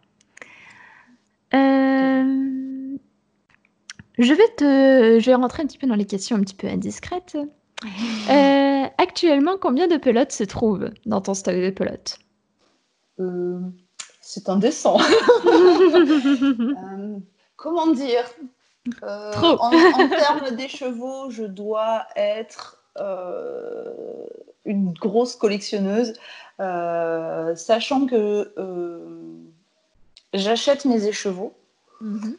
[4.18, 6.68] je vais te, je vais rentrer un petit peu dans les questions un petit peu
[6.68, 7.38] indiscrètes.
[8.98, 12.20] actuellement, combien de pelotes se trouvent dans ton stock de pelotes?
[13.22, 13.60] Euh,
[14.22, 14.98] c'est indécent.
[16.94, 17.18] Euh,
[17.56, 18.24] comment dire
[19.04, 19.70] euh, En,
[20.10, 22.84] termes des chevaux, je dois être
[24.66, 26.14] une grosse collectionneuse,
[26.58, 28.54] sachant que
[30.34, 31.54] j'achète mes écheveaux.
[32.02, 32.36] Mhm.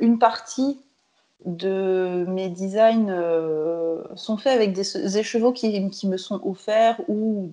[0.00, 0.78] une partie
[1.44, 3.14] de mes designs
[4.16, 7.50] sont faits avec des écheveaux qui, qui, me sont offerts ou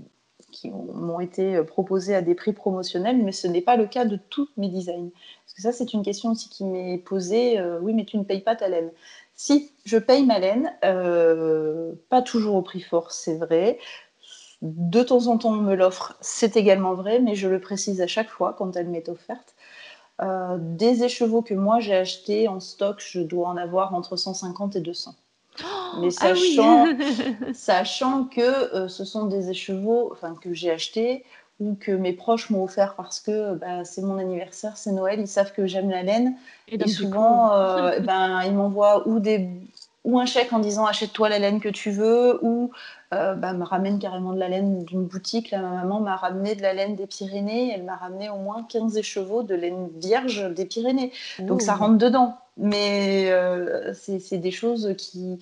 [0.52, 4.06] qui m'ont été euh, proposés à des prix promotionnels, mais ce n'est pas le cas
[4.06, 5.10] de tous mes designs.
[5.46, 7.60] Parce que ça, c'est une question aussi qui m'est posée.
[7.60, 8.92] Euh, oui, mais tu ne payes pas ta laine.
[9.36, 13.80] Si, je paye ma laine, euh, pas toujours au prix fort, c'est vrai.
[14.62, 18.08] De temps en temps, on me l'offre, c'est également vrai, mais je le précise à
[18.08, 19.56] chaque fois quand elle m'est offerte.
[20.60, 24.82] des écheveaux que moi j'ai achetés en stock, je dois en avoir entre 150 et
[24.82, 25.16] 200.
[25.97, 26.88] Mais ah sachant,
[27.54, 31.23] sachant que euh, ce sont des écheveaux enfin, que j'ai achetés
[31.60, 35.28] ou que mes proches m'ont offert parce que bah, c'est mon anniversaire, c'est Noël, ils
[35.28, 36.36] savent que j'aime la laine.
[36.69, 39.49] Et, souvent, euh, ben, ils m'envoient ou, des,
[40.06, 42.71] ou un chèque en disant achète-toi la laine que tu veux, ou
[43.13, 45.52] euh, bah, me ramène carrément de la laine d'une boutique.
[45.52, 48.63] Là, ma maman m'a ramené de la laine des Pyrénées, elle m'a ramené au moins
[48.63, 51.12] 15 écheveaux de laine vierge des Pyrénées.
[51.39, 52.38] Donc ça rentre dedans.
[52.56, 55.39] Mais euh, c'est des choses qui,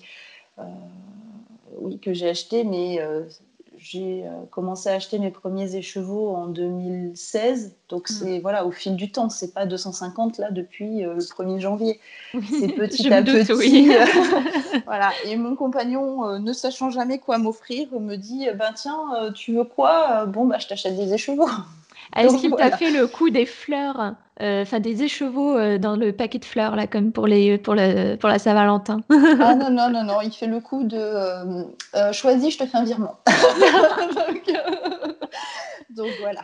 [1.78, 3.22] oui, que j'ai achetées, mais euh,
[3.76, 7.76] j'ai commencé à acheter mes premiers écheveaux en 2016.
[7.88, 8.12] Donc, hmm.
[8.12, 9.28] c'est voilà, au fil du temps.
[9.28, 12.00] C'est pas 250 là depuis le 1er janvier.
[12.32, 13.52] C'est petit à petit.
[13.52, 13.92] Oui.
[14.84, 15.12] voilà.
[15.24, 20.26] Et mon compagnon, ne sachant jamais quoi m'offrir, me dit ben tiens, tu veux quoi?
[20.26, 21.48] Bon, bah, je t'achète des écheveaux.
[22.16, 26.12] Est-ce qu'il t'a fait le coup des fleurs, euh, enfin des écheveaux euh, dans le
[26.12, 29.00] paquet de fleurs, là, comme pour, les, pour, le, pour la Saint-Valentin?
[29.10, 31.64] Ah non, non, non, non, il fait le coup de euh,
[32.12, 33.18] choisis, je te fais un virement.
[35.90, 36.42] donc, voilà.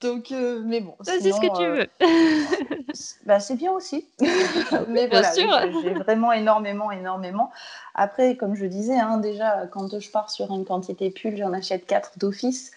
[0.00, 0.32] Donc,
[0.64, 0.94] mais bon.
[1.02, 1.86] C'est ce que tu veux.
[3.24, 4.06] bah, c'est bien aussi.
[4.88, 7.50] mais voilà, j'ai vraiment énormément, énormément.
[7.94, 11.86] Après, comme je disais, hein, déjà, quand je pars sur une quantité pull, j'en achète
[11.86, 12.72] 4 d'office.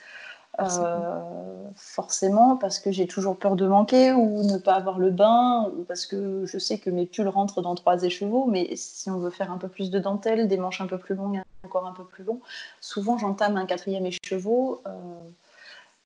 [0.59, 5.71] Euh, forcément parce que j'ai toujours peur de manquer ou ne pas avoir le bain
[5.77, 9.19] ou parce que je sais que mes pulls rentrent dans trois écheveaux mais si on
[9.19, 11.91] veut faire un peu plus de dentelle, des manches un peu plus longues, encore un
[11.91, 12.39] peu plus long,
[12.81, 14.81] souvent j'entame un quatrième écheveau.
[14.87, 14.89] Euh,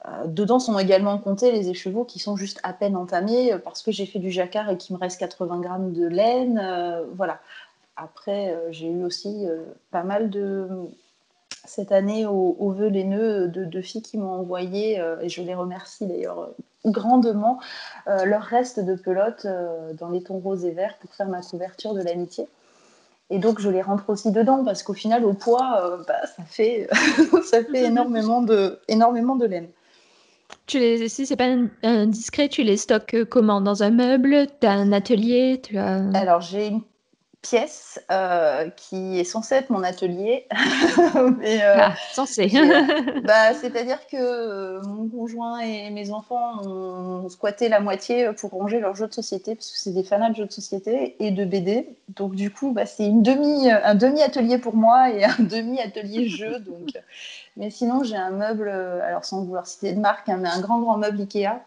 [0.07, 3.91] euh, dedans sont également comptés les écheveaux qui sont juste à peine entamés parce que
[3.91, 6.61] j'ai fait du jacquard et qu'il me reste 80 grammes de laine.
[7.15, 7.39] voilà.
[7.95, 9.45] Après, j'ai eu aussi
[9.91, 10.67] pas mal de,
[11.65, 15.41] cette année au, au vœu les nœuds de, filles qui m'ont envoyé, euh, et je
[15.41, 17.60] les remercie d'ailleurs euh, grandement,
[18.08, 19.45] euh, leur reste de pelote
[19.97, 22.47] dans les tons roses et verts pour faire ma couverture de l'amitié.
[23.30, 26.89] Et donc je les rentre aussi dedans parce qu'au final au poids, bah, ça fait,
[27.45, 29.67] ça fait énormément de, énormément de laine.
[30.65, 31.47] Tu les, si c'est pas
[31.84, 33.62] indiscret, tu les stockes comment?
[33.62, 34.47] Dans un meuble?
[34.60, 35.62] Tu as un atelier?
[35.63, 36.04] Tu as...
[36.13, 36.82] Alors j'ai une
[37.41, 40.47] pièce euh, qui est censée être mon atelier.
[41.39, 42.47] Mais, euh, ah, censé.
[43.23, 48.80] bah, C'est-à-dire que euh, mon conjoint et mes enfants ont squatté la moitié pour ranger
[48.80, 51.45] leurs jeux de société, parce que c'est des fanats de jeux de société et de
[51.45, 51.89] BD.
[52.10, 56.60] Donc du coup, bah, c'est une demi, un demi-atelier pour moi et un demi-atelier jeu.
[56.60, 56.89] Donc...
[57.58, 60.80] Mais sinon, j'ai un meuble, alors sans vouloir citer de marque, hein, mais un grand,
[60.80, 61.60] grand meuble Ikea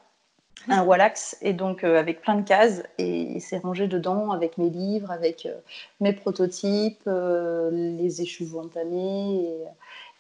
[0.69, 4.71] un Wallax et donc euh, avec plein de cases et, c'est rangé dedans avec mes
[4.71, 5.55] livres, avec euh,
[6.01, 9.47] mes prototypes, euh, les écheveaux entamés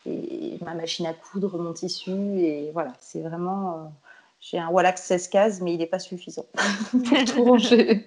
[0.06, 3.90] et, ma machine à coudre, mon tissu et voilà, c'est vraiment
[4.40, 6.44] j'ai un Wallax 16 cases mais il n'est pas suffisant
[6.90, 8.06] pour tout ranger.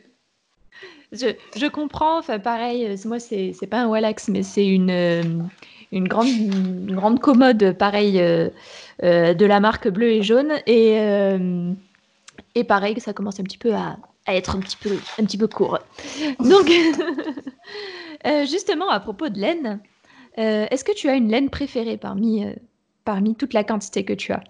[1.11, 5.49] Je, je, comprends, enfin pareil, moi c'est pas un Wallax mais c'est une
[5.93, 6.27] une grande,
[6.85, 8.17] grande commode, pareil,
[9.01, 10.51] de la marque bleu et jaune.
[10.67, 10.99] Et,
[12.55, 13.97] et pareil, ça commence un petit peu à,
[14.27, 15.79] être un petit peu, un petit peu court.
[16.39, 16.69] Donc,
[18.25, 19.79] euh, justement, à propos de laine,
[20.37, 22.53] euh, est-ce que tu as une laine préférée parmi, euh,
[23.05, 24.43] parmi toute la quantité que tu as?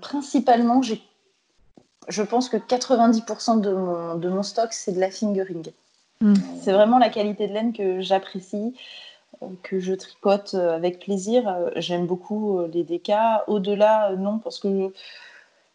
[0.00, 5.70] Principalement, je pense que 90% de mon, de mon stock, c'est de la fingering.
[6.20, 6.34] Hmm.
[6.62, 8.74] C'est vraiment la qualité de laine que j'apprécie,
[9.62, 11.56] que je tricote avec plaisir.
[11.76, 13.44] J'aime beaucoup les décas.
[13.48, 14.92] Au-delà, non, parce que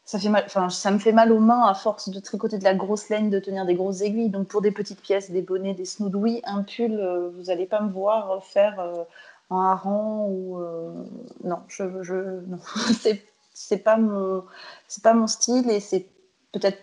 [0.09, 2.73] ça, fait mal, ça me fait mal aux mains à force de tricoter de la
[2.73, 4.29] grosse laine, de tenir des grosses aiguilles.
[4.29, 6.99] Donc pour des petites pièces, des bonnets, des snowdouis, un pull,
[7.35, 8.79] vous n'allez pas me voir faire
[9.49, 10.59] un hareng ou...
[11.43, 12.59] non, je, je non.
[13.53, 14.43] c'est pas mon
[14.87, 16.07] c'est pas mon style et c'est
[16.53, 16.79] peut-être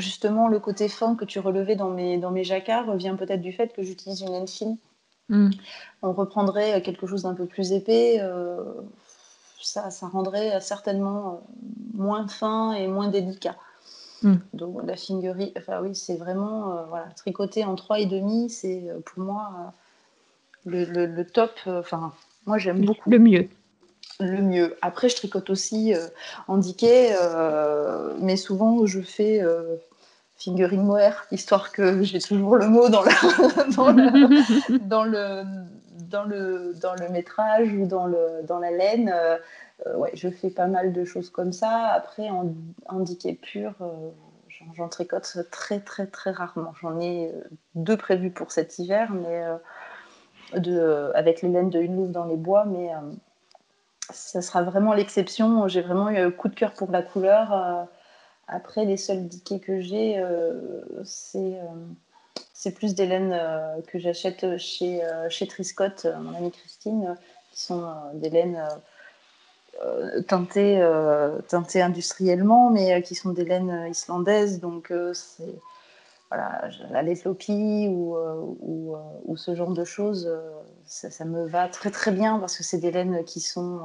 [0.00, 3.52] justement, le côté fin que tu relevais dans mes, dans mes jacquards vient peut-être du
[3.52, 4.76] fait que j'utilise une laine fine.
[5.28, 5.50] Hmm.
[6.02, 8.64] On reprendrait quelque chose d'un peu plus épais, euh,
[9.62, 11.56] ça, ça rendrait certainement euh,
[11.94, 13.56] moins fin et moins délicat.
[14.22, 14.36] Hmm.
[14.52, 19.72] Donc la fingerie, enfin oui, c'est vraiment euh, voilà, tricoter en 3,5, c'est pour moi
[20.66, 21.52] le, le, top.
[21.66, 22.12] Enfin,
[22.46, 23.10] moi j'aime beaucoup.
[23.10, 23.48] Le mieux
[24.22, 24.76] le mieux.
[24.82, 25.94] Après, je tricote aussi
[26.46, 27.16] en diquet,
[28.18, 29.42] mais souvent je fais
[30.40, 33.04] fingering mohair, histoire que j'ai toujours le mot dans,
[33.76, 35.44] dans, le, dans, le,
[36.10, 39.12] dans, le, dans le métrage ou dans, le, dans la laine.
[39.14, 39.38] Euh,
[39.96, 41.88] ouais, je fais pas mal de choses comme ça.
[41.88, 42.52] Après, en
[42.88, 44.10] indiqué pur, euh,
[44.74, 46.74] j'en tricote très très très rarement.
[46.80, 47.40] J'en ai euh,
[47.74, 49.42] deux prévus pour cet hiver, mais
[50.58, 52.90] de, avec les laines de une louve dans les bois, mais
[54.10, 55.68] ça sera vraiment l'exception.
[55.68, 57.88] J'ai vraiment eu un coup de cœur pour la couleur.
[58.52, 60.82] Après, les seuls diquets que j'ai, euh,
[61.36, 61.64] euh,
[62.62, 67.16] c'est plus des laines euh, que j'achète chez, chez Triscott, mon amie Christine,
[67.52, 68.62] qui sont des laines
[70.28, 70.86] teintées,
[71.48, 74.60] teintées industriellement, mais qui sont des laines islandaises.
[74.60, 75.54] Donc, c'est
[76.28, 78.16] voilà, la Letlopi ou,
[78.60, 80.30] ou, ce genre de choses,
[80.84, 83.80] ça, me va très très bien parce que c'est des laines qui sont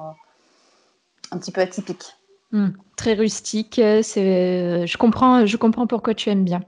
[1.31, 2.15] un petit peu atypiques.
[2.51, 2.69] Hmm.
[2.95, 3.79] très rustique.
[3.79, 6.61] Euh, euh, je, comprends, je comprends pourquoi tu aimes bien.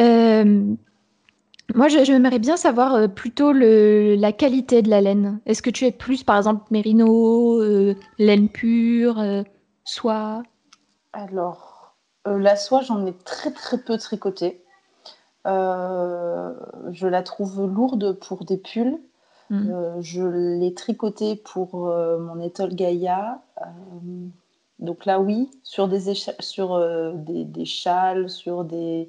[0.00, 0.74] Euh,
[1.74, 5.40] moi, j'aimerais bien savoir plutôt le, la qualité de la laine.
[5.46, 7.60] Est-ce que tu es plus, par exemple, mérino,
[8.18, 9.22] laine pure,
[9.84, 10.42] soie?
[11.12, 14.62] Alors, la soie, j'en ai très très peu tricoté.
[15.44, 18.98] je la trouve lourde pour des pulls.
[19.48, 20.00] Hmm.
[20.00, 23.40] je l'ai tricoté pour mon étole Gaïa.
[24.78, 29.08] Donc là, oui, sur des, sur, euh, des, châles, sur des,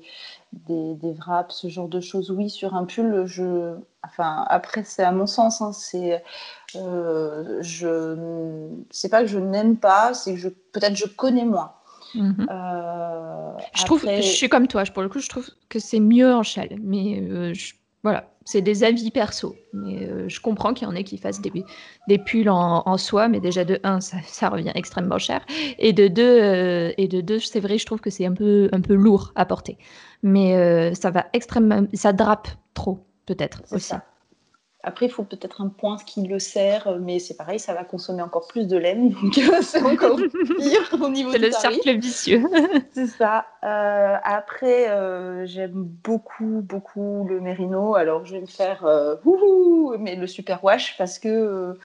[0.53, 2.49] des, des, wraps, ce genre de choses, oui.
[2.49, 3.75] Sur un pull, je...
[4.03, 6.23] Enfin, après, c'est à mon sens, hein, c'est...
[6.75, 8.69] Euh, je...
[8.91, 10.49] C'est pas que je n'aime pas, c'est que je...
[10.49, 11.73] peut-être je connais moins.
[12.15, 12.47] Mhm.
[12.49, 16.33] Euh, je trouve, je suis comme toi, pour le coup, je trouve que c'est mieux
[16.33, 19.55] en châle, mais je voilà, c'est des avis perso.
[19.73, 21.51] Mais euh, je comprends qu'il y en ait qui fassent des,
[22.07, 25.45] des pulls en, soie, mais déjà de un, ça, revient extrêmement cher,
[25.79, 28.69] et de deux, euh, et de deux, c'est vrai, je trouve que c'est un peu,
[28.71, 29.77] un peu lourd à porter.
[30.23, 33.87] Mais euh, ça va extrêmement, ça drape trop, peut-être aussi.
[33.87, 34.03] Ça.
[34.87, 38.21] Après, il faut peut-être un point qui le sert, mais c'est pareil, ça va consommer
[38.21, 40.15] encore plus de laine, donc euh, c'est encore
[40.57, 42.41] pire au niveau C'est le cercle vicieux.
[42.93, 43.45] c'est ça.
[43.65, 47.95] Euh, après, euh, j'aime beaucoup, beaucoup le mérino.
[47.95, 48.87] Alors, je vais me faire
[49.99, 51.77] mais le super wash parce que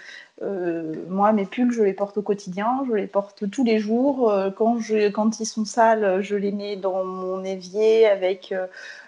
[1.09, 4.33] moi, mes pulls, je les porte au quotidien, je les porte tous les jours.
[4.57, 8.55] quand, je, quand ils sont sales, je les mets dans mon évier avec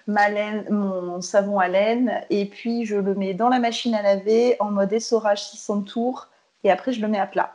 [0.07, 4.71] mon savon à laine, et puis je le mets dans la machine à laver en
[4.71, 6.29] mode essorage 600 tours,
[6.63, 7.53] et après je le mets à plat.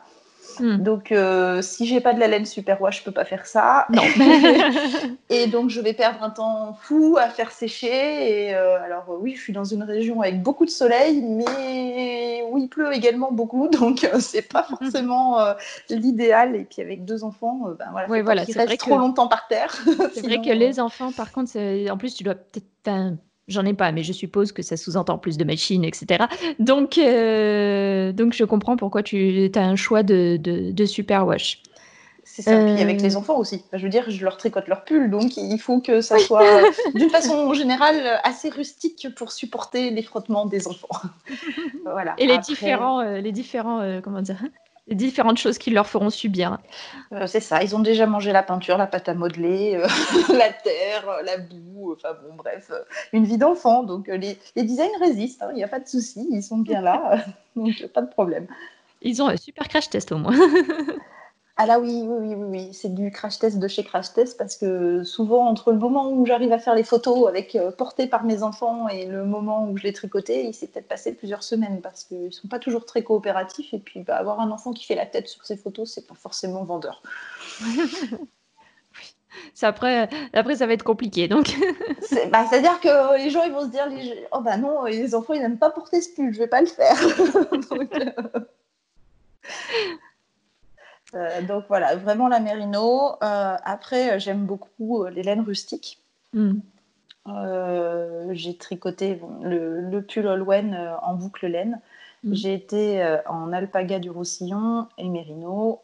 [0.58, 0.78] Hmm.
[0.78, 3.86] Donc, euh, si j'ai pas de la laine super wash, je peux pas faire ça.
[4.00, 4.02] Non.
[5.30, 8.48] et donc, je vais perdre un temps fou à faire sécher.
[8.48, 12.42] Et euh, alors, euh, oui, je suis dans une région avec beaucoup de soleil, mais
[12.50, 14.76] où il pleut également beaucoup, donc c'est pas hmm.
[14.76, 15.38] forcément
[15.88, 16.56] l'idéal.
[16.56, 19.74] Et puis, avec deux enfants, ben voilà, voilà, trop longtemps par terre.
[20.14, 21.52] C'est vrai que les enfants, par contre,
[21.90, 23.18] en plus, tu dois peut-être
[23.50, 26.24] J'en ai pas, mais je suppose que ça sous-entend plus de machines, etc.
[26.60, 31.60] Donc, euh, donc je comprends pourquoi tu as un choix de, de, super wash.
[32.22, 32.52] C'est ça.
[32.52, 33.18] Puis avec les euh.
[33.18, 33.64] enfants aussi.
[33.72, 36.62] je veux dire, je leur tricote leur pull, donc il faut que ça soit,
[36.94, 40.88] d'une façon générale, assez rustique pour supporter les frottements des enfants.
[41.84, 42.14] voilà.
[42.18, 44.40] Et les différents, euh, les différents, comment dire,
[44.94, 46.58] différentes choses qui leur feront subir.
[47.12, 49.86] Euh, c'est ça, ils ont déjà mangé la peinture, la pâte à modeler, euh,
[50.36, 52.70] la terre, euh, la boue, enfin bon, bref,
[53.12, 53.82] une vie d'enfant.
[53.82, 56.80] Donc les, les, designs résistent, hein, il n'y a pas de souci, ils sont bien
[56.80, 57.24] là,
[57.56, 58.46] donc pas de problème.
[59.02, 60.34] Ils ont un super crash test au moins.
[61.62, 64.56] Ah là oui, oui, oui, oui, c'est du crash test de chez crash test parce
[64.56, 68.24] que souvent entre le moment où j'arrive à faire les photos avec euh, portées par
[68.24, 71.82] mes enfants et le moment où je les tricotais, il s'est peut-être passé plusieurs semaines
[71.82, 74.94] parce qu'ils sont pas toujours très coopératifs et puis bah, avoir un enfant qui fait
[74.94, 77.02] la tête sur ses photos, c'est pas forcément vendeur.
[79.62, 81.28] Après, après, ça va être compliqué.
[81.28, 81.54] Donc,
[82.32, 84.26] bah, c'est-à-dire que les gens ils vont se dire, les...
[84.32, 86.66] oh bah non, les enfants ils n'aiment pas porter ce pull, je vais pas le
[86.66, 86.96] faire.
[87.70, 88.40] donc, euh,
[91.14, 93.12] euh, donc voilà, vraiment la mérino.
[93.22, 95.98] Euh, après, j'aime beaucoup les laines rustiques.
[96.32, 96.60] Hmm.
[98.30, 101.80] j'ai tricoté le, pull Olwen en boucle laine.
[102.22, 102.34] Hmm.
[102.34, 105.80] J'ai été en alpaga du Roussillon et mérino,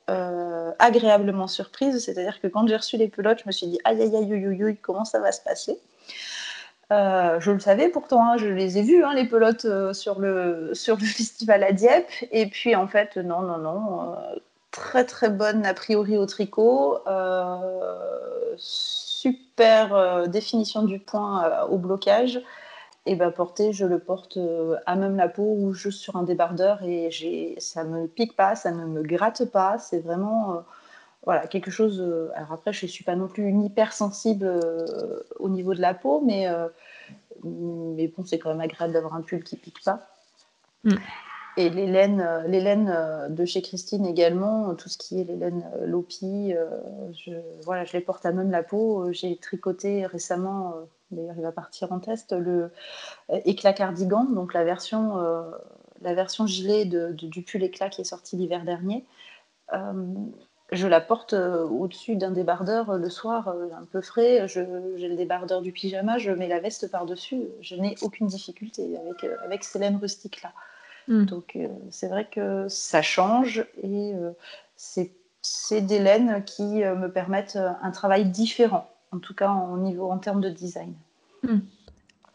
[0.79, 2.05] agréablement surprise.
[2.05, 4.63] C'est-à-dire que quand j'ai reçu les pelotes, je me suis dit aïe aïe aïe aïe
[4.63, 5.79] aïe, comment ça va se passer?
[6.91, 10.97] Je le savais pourtant, hein, je les ai vus, hein, les pelotes sur, le, sur
[10.97, 12.11] le festival à Dieppe.
[12.31, 14.15] Et puis en fait, non, non, non,
[14.71, 21.79] très très bonne a priori au tricot, euh, super euh, définition du point euh, au
[21.79, 22.41] blocage.
[23.07, 24.37] Et ben porter, je le porte
[24.85, 28.57] à même la peau ou juste sur un débardeur et j'ai, ça me pique pas,
[28.57, 29.79] ça ne me gratte pas.
[29.79, 30.65] C'est vraiment
[31.25, 32.01] voilà quelque chose.
[32.35, 34.61] alors après, je suis pas non plus une hypersensible
[35.39, 36.49] au niveau de la peau, mais
[37.45, 40.09] mais bon, c'est quand même agréable d'avoir un pull qui pique pas.
[40.83, 40.97] Mm.
[41.59, 45.25] Et les laines, euh, les laines euh, de chez Christine également, tout ce qui est
[45.25, 46.55] les laines euh, Lopi,
[47.13, 47.33] je,
[47.65, 49.11] voilà, je les porte à même la peau.
[49.13, 50.75] J'ai tricoté récemment,
[51.11, 52.71] d'ailleurs il va partir en test, le
[53.45, 55.17] éclat cardigan, donc la version,
[56.03, 59.05] la version gilet du pull éclat qui est sorti l'hiver dernier.
[60.73, 64.47] je la porte au-dessus d'un débardeur le soir, un peu frais.
[64.49, 67.45] J'ai le débardeur du pyjama, je mets la veste par-dessus.
[67.61, 70.53] Je n'ai aucune difficulté avec, avec ces laines rustiques-là.
[71.09, 71.25] Mm.
[71.25, 74.31] Donc euh, c'est vrai que ça change et euh,
[74.77, 80.11] c'est des laines qui euh, me permettent un travail différent, en tout cas en niveau
[80.11, 80.93] en termes de design.
[81.43, 81.59] Mm.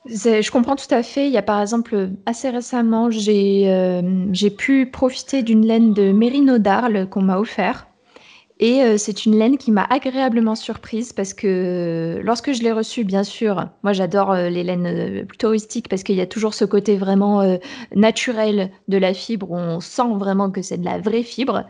[0.06, 1.28] Je comprends tout à fait.
[1.28, 7.08] Il y a par exemple, assez récemment, j'ai pu profiter d'une laine de Mérino d'Arles
[7.08, 7.88] qu'on m'a offert.
[8.62, 12.72] Et euh, c'est une laine qui m'a agréablement surprise parce que euh, lorsque je l'ai
[12.72, 16.54] reçue, bien sûr, moi j'adore euh, les laines plutôt rustiques parce qu'il y a toujours
[16.54, 17.58] ce côté vraiment
[17.96, 21.64] naturel de la fibre où on sent vraiment que c'est de la vraie fibre.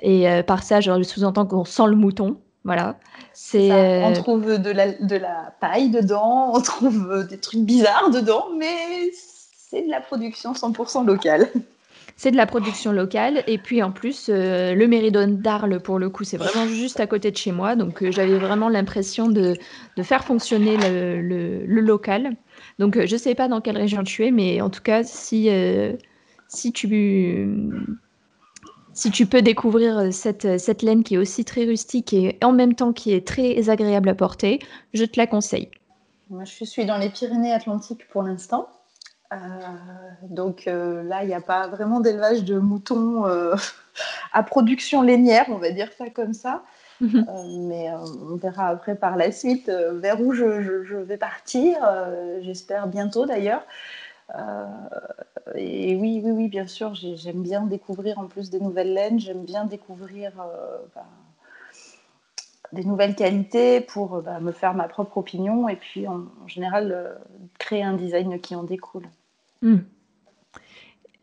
[0.00, 2.38] Et par ça, je sous-entends qu'on sent le mouton.
[2.64, 2.96] Voilà.
[3.34, 4.02] C'est.
[4.02, 9.10] On trouve de la, de la paille dedans, on trouve des trucs bizarres dedans, mais
[9.12, 11.48] c'est de la production 100% locale
[12.18, 13.44] c'est de la production locale.
[13.46, 17.06] Et puis en plus, euh, le Méridon d'Arles, pour le coup, c'est vraiment juste à
[17.06, 17.76] côté de chez moi.
[17.76, 19.54] Donc euh, j'avais vraiment l'impression de,
[20.02, 22.32] faire fonctionner le, local.
[22.80, 25.04] Donc euh, je ne sais pas dans quelle région tu es, mais en tout cas,
[25.04, 25.48] si,
[26.48, 27.48] si, tu,
[28.92, 32.74] si tu peux découvrir cette, cette laine qui est aussi très rustique et en même
[32.74, 34.58] temps qui est très agréable à porter,
[34.92, 35.70] je te la conseille.
[36.30, 38.68] Moi, je suis dans les Pyrénées-Atlantiques pour l'instant.
[39.32, 39.36] Euh,
[40.22, 43.54] donc euh, là, il n'y a pas vraiment d'élevage de moutons euh,
[44.32, 46.62] à production lainière, on va dire ça comme ça.
[47.00, 47.26] Mhm.
[47.68, 47.92] mais
[48.28, 51.76] on verra après par la suite vers où je, vais partir.
[52.40, 53.62] J'espère bientôt d'ailleurs.
[55.54, 59.20] et oui, oui, oui, bien sûr, j'aime bien découvrir en plus des nouvelles laines.
[59.20, 60.32] J'aime bien découvrir
[60.96, 61.06] bah,
[62.72, 67.16] des nouvelles qualités pour bah, me faire ma propre opinion et puis en général
[67.60, 69.06] créer un design qui en découle.
[69.62, 69.78] Hmm.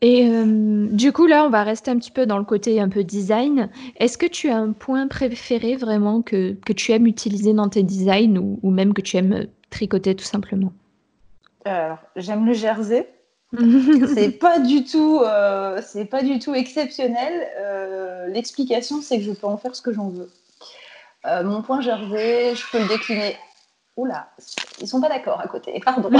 [0.01, 2.89] Et euh, du coup, là, on va rester un petit peu dans le côté un
[2.89, 3.69] peu design.
[3.97, 7.81] Est-ce que tu as un point préféré vraiment que, que tu aimes utiliser dans tes
[7.81, 10.73] designs ou, ou même que tu aimes tricoter tout simplement?
[11.63, 13.09] Alors, j'aime le jersey.
[14.13, 17.47] c'est pas du tout, euh, c'est pas du tout exceptionnel.
[17.57, 20.29] Euh, l'explication, c'est que je peux en faire ce que j'en veux.
[21.43, 23.37] mon point jersey, je peux le décliner
[23.97, 24.27] Oula,
[24.81, 26.09] ils sont pas d'accord à côté, pardon.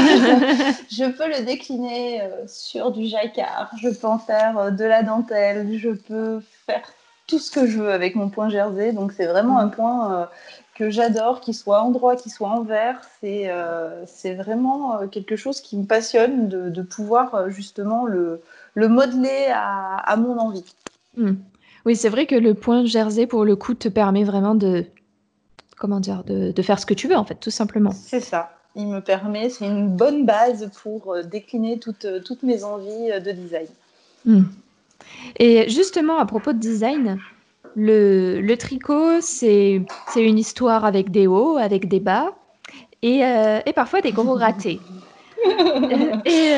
[0.90, 5.04] je peux le décliner euh, sur du jacquard, je peux en faire euh, de la
[5.04, 6.90] dentelle, je peux faire
[7.28, 8.94] tout ce que je veux avec mon point jersey.
[8.94, 10.26] Donc c'est vraiment un point euh,
[10.74, 13.02] que j'adore, qu'il soit en droit, qu'il soit en vert.
[13.20, 18.42] C'est vraiment quelque chose qui me passionne de, pouvoir justement le,
[18.74, 20.76] le modeler à, mon envie.
[21.18, 21.34] Hmm.
[21.86, 24.86] Oui, c'est vrai que le point jersey, pour le coup, te permet vraiment de
[25.78, 27.92] comment dire, de, faire ce que tu veux, en fait, tout simplement.
[27.92, 28.52] C'est ça.
[28.76, 33.12] Il me permet, c'est une bonne base pour euh, décliner toutes, euh, toutes mes envies
[33.12, 33.68] euh, de design.
[34.26, 34.44] Hmm.
[35.40, 37.20] Et justement, à propos de design,
[37.76, 42.34] le, le tricot, c'est une histoire avec des hauts, avec des bas,
[43.02, 44.80] et, et parfois des gros ratés.
[46.26, 46.54] et,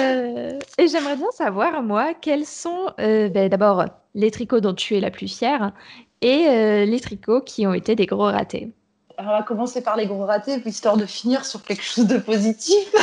[0.77, 5.11] et j'aimerais bien savoir, moi, quels sont ben, d'abord les tricots dont tu es la
[5.11, 5.73] plus fière
[6.21, 8.71] et les tricots qui ont été des gros ratés
[9.19, 12.91] on va commencer par les gros ratés, histoire de finir sur quelque chose de positif.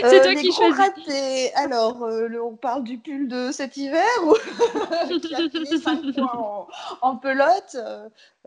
[0.00, 1.52] C'est toi euh, qui gros ratés.
[1.54, 4.34] Alors, euh, on parle du pull de cet hiver ou
[5.20, 6.66] qui a fini 5 points
[7.02, 7.76] en, pelote.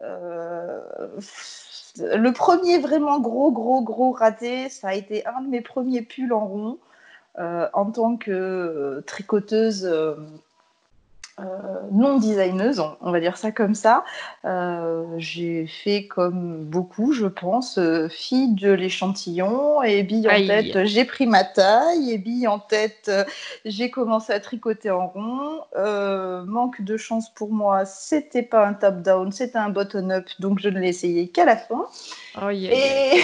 [0.02, 0.80] Euh,
[1.98, 6.34] le premier vraiment gros, gros, gros raté, ça a été un de mes premiers pulls
[6.34, 6.78] en rond
[7.38, 9.90] en tant que tricoteuse
[11.92, 14.04] non designeuse, on, va dire ça comme ça.
[14.46, 20.86] Euh, j'ai fait comme beaucoup, je pense, euh, fille de l'échantillon et bille en tête,
[20.86, 23.12] j'ai pris ma taille et bille en tête,
[23.66, 25.62] j'ai commencé à tricoter en rond.
[26.46, 30.60] manque de chance pour moi, c'était pas un top down, c'était un bottom up, donc
[30.60, 31.86] je ne l'ai essayé qu'à la fin.
[32.42, 32.66] Oh, et...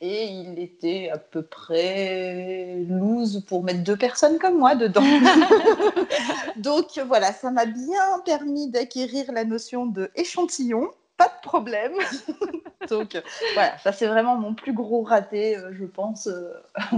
[0.00, 0.24] et...
[0.24, 5.02] il était à peu près loose pour mettre deux personnes comme moi dedans.
[6.56, 10.90] Donc voilà, ça m'a bien permis d'acquérir la notion de échantillon.
[11.16, 11.92] Pas de problème.
[12.88, 13.22] Donc
[13.54, 16.52] voilà, ça c'est vraiment mon plus gros raté, euh, je pense, euh,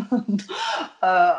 [1.05, 1.31] euh,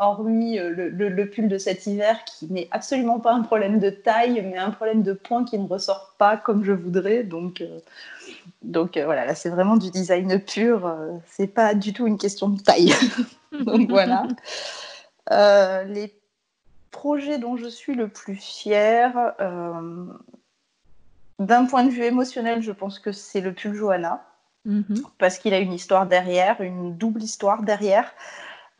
[0.00, 4.42] hormis le, le, pull de cet hiver qui n'est absolument pas un problème de taille,
[4.44, 7.22] mais un problème de point qui ne ressort pas comme je voudrais.
[7.22, 7.62] Donc
[8.62, 12.18] donc euh, voilà, là c'est vraiment du design pur, euh, c'est pas du tout une
[12.18, 12.94] question de taille.
[13.52, 14.26] Donc voilà.
[15.30, 16.14] Euh, les
[16.92, 19.34] projets dont je suis le plus fière,
[21.40, 24.24] d'un point de vue émotionnel, je pense que c'est le pull Johanna,
[24.66, 25.02] mm-hmm.
[25.18, 28.12] parce qu'il a une histoire derrière, une double histoire derrière.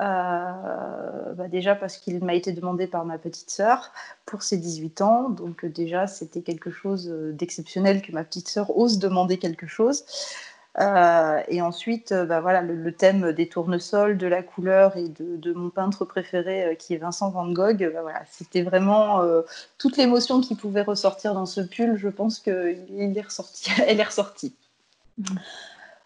[0.01, 3.93] Euh, bah, déjà parce qu'il m'a été demandé par ma petite sœur
[4.27, 5.29] pour ses 18 ans.
[5.29, 9.67] Donc euh, déjà, c'était quelque chose euh, d'exceptionnel que ma petite sœur ose demander quelque
[9.67, 10.05] chose.
[10.79, 16.05] Et ensuite, bah, voilà, le, thème des tournesols, de la couleur et de, mon peintre
[16.05, 19.23] préféré qui est Vincent Van Gogh, bah, voilà, c'était vraiment
[19.79, 21.97] toute l'émotion qui pouvait ressortir dans ce pull.
[21.97, 23.71] Je pense qu'elle est ressorti.
[23.87, 24.55] Elle est ressortie.
[25.19, 25.25] Mmh.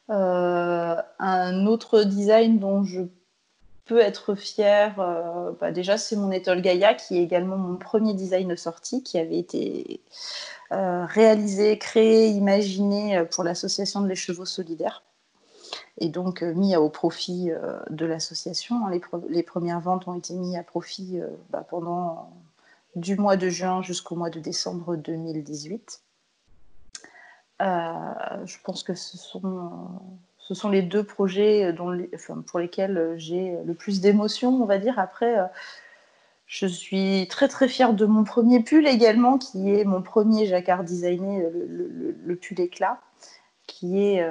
[0.08, 3.02] un autre design dont je
[3.94, 8.56] être fière, euh, bah, déjà c'est mon étole Gaïa qui est également mon premier design
[8.56, 10.00] sorti qui avait été
[10.72, 15.02] euh, réalisé, créé, imaginé euh, pour l'association de chevaux solidaires
[15.98, 17.50] et donc mis au profit
[17.88, 18.86] de l'association.
[18.88, 22.30] Les, les, premières ventes ont été mises à profit bah, pendant
[22.96, 26.02] du mois de juin jusqu'au mois de décembre 2018.
[27.60, 30.00] je pense que ce sont
[30.46, 34.78] ce sont les deux projets euh, pour lesquels euh, j'ai le plus d'émotions, on va
[34.78, 34.98] dire.
[34.98, 35.44] Après, euh,
[36.46, 40.84] je suis très très fière de mon premier pull également, qui est mon premier jacquard
[40.84, 43.00] designé, le, pull éclat,
[43.66, 44.24] qui est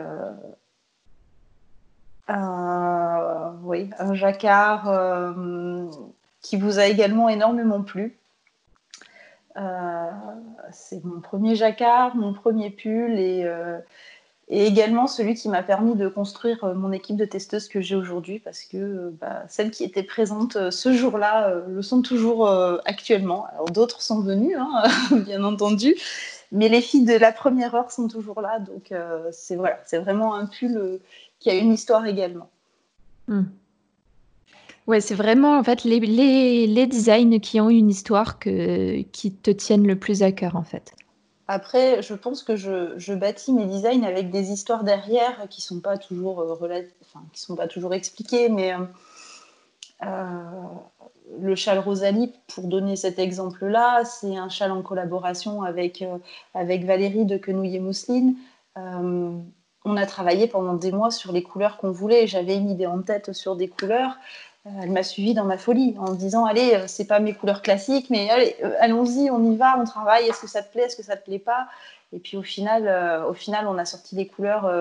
[2.29, 5.35] un jacquard
[6.39, 8.17] qui vous a également énormément plu.
[10.71, 13.45] c'est mon premier jacquard, mon premier pull et
[14.47, 17.95] et également celui qui m'a permis de construire euh, mon équipe de testeuses que j'ai
[17.95, 22.47] aujourd'hui, parce que euh, bah, celles qui étaient présentes euh, ce jour-là le sont toujours
[22.85, 23.47] actuellement.
[23.71, 24.83] D'autres sont venues, hein,
[25.25, 25.95] bien entendu,
[26.51, 28.93] mais les filles de la première heure sont toujours là, donc
[29.31, 30.99] c'est voilà, vraiment un pull
[31.39, 32.49] qui a une histoire également.
[33.27, 33.43] Hmm.
[34.87, 39.33] Ouais, c'est vraiment en fait les, les, les, designs qui ont une histoire que, qui
[39.33, 40.93] te tiennent le plus à cœur en fait.
[41.47, 45.97] Après, je pense que je, bâtis mes designs avec des histoires derrière qui sont pas
[45.97, 46.81] toujours euh,
[47.33, 48.79] sont pas toujours expliquées, mais euh,
[50.03, 50.43] euh,
[51.39, 56.03] le châle Rosalie, pour donner cet exemple-là, c'est un châle en collaboration avec,
[56.55, 58.35] avec Valérie de Quenouille Mousseline.
[58.75, 62.25] on a travaillé pendant des mois sur les couleurs qu'on voulait.
[62.25, 64.17] J'avais une idée en tête sur des couleurs
[64.81, 67.61] elle m'a suivi dans ma folie en me disant allez euh, c'est pas mes couleurs
[67.61, 70.83] classiques mais allez euh, allons-y on y va on travaille est-ce que ça te plaît
[70.83, 71.67] est-ce que ça te plaît pas?
[72.13, 74.71] Et puis au final au final on a sorti des couleurs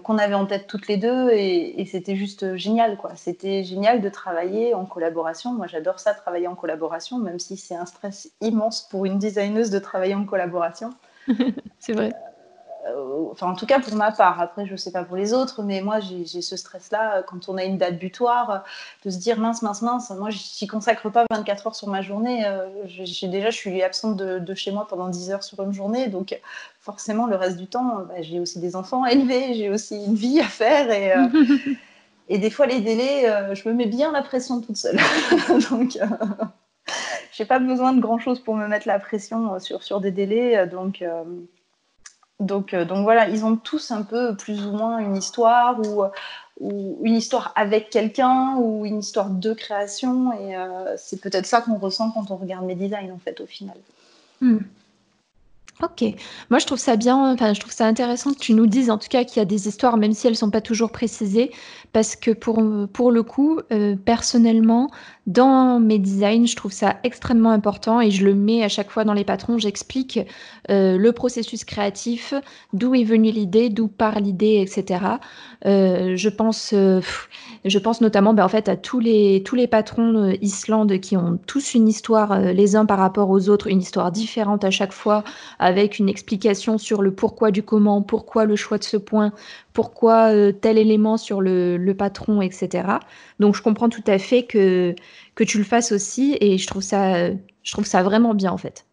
[0.00, 3.12] qu'on avait en tête toutes les deux et, c'était juste génial quoi.
[3.16, 5.52] C'était génial de travailler en collaboration.
[5.52, 9.68] Moi j'adore ça travailler en collaboration même si c'est un stress immense pour une designeuse
[9.68, 10.94] de travailler en collaboration.
[11.78, 12.12] C'est vrai.
[12.14, 12.31] Euh,
[13.30, 15.62] enfin en tout cas pour ma part, après je ne sais pas pour les autres,
[15.62, 18.58] mais moi j'ai ce stress-là euh, quand on a une date butoir, euh,
[19.04, 22.44] de se dire mince, mince, mince, moi j'y consacre pas 24 heures sur ma journée,
[22.86, 26.38] j'ai déjà je suis absente de, chez moi pendant 10 heures sur une journée, donc
[26.80, 30.14] forcément le reste du temps, bah, j'ai aussi des enfants à élever, j'ai aussi une
[30.14, 31.14] vie à faire et,
[32.28, 34.98] et des fois les délais, je me mets bien la pression toute seule.
[35.70, 35.98] donc
[37.32, 41.02] j'ai pas besoin de grand-chose pour me mettre la pression sur, sur des délais, donc
[42.40, 46.04] donc, euh, donc voilà, ils ont tous un peu plus ou moins une histoire ou,
[46.60, 50.32] une histoire avec quelqu'un ou une histoire de création.
[50.32, 50.54] Et
[50.96, 53.76] c'est peut-être ça qu'on ressent quand on regarde mes designs, en fait, au final.
[54.40, 54.58] Hmm.
[55.82, 56.04] OK.
[56.48, 58.98] Moi, je trouve ça bien, enfin, je trouve ça intéressant que tu nous dises, en
[58.98, 61.50] tout cas, qu'il y a des histoires, même si elles sont pas toujours précisées,
[61.92, 62.62] parce que pour,
[62.92, 64.90] pour le coup, euh, personnellement,
[65.26, 69.04] dans mes designs, je trouve ça extrêmement important et je le mets à chaque fois
[69.04, 69.58] dans les patrons.
[69.58, 70.20] J'explique
[70.70, 72.32] euh, le processus créatif,
[72.72, 75.04] d'où est venue l'idée, d'où part l'idée, etc.
[75.66, 80.32] Euh, je pense, je pense notamment, ben, en fait, à tous les tous les patrons
[80.40, 84.64] Islande qui ont tous une histoire les uns par rapport aux autres, une histoire différente
[84.64, 85.24] à chaque fois,
[85.98, 89.32] une explication sur le pourquoi du comment, pourquoi le choix de ce point,
[89.72, 92.98] pourquoi euh, tel élément sur le, patron, etc.
[93.38, 94.94] Donc je comprends tout à fait que,
[95.34, 98.58] que tu le fasses aussi et je trouve ça, je trouve ça vraiment bien en
[98.58, 98.86] fait.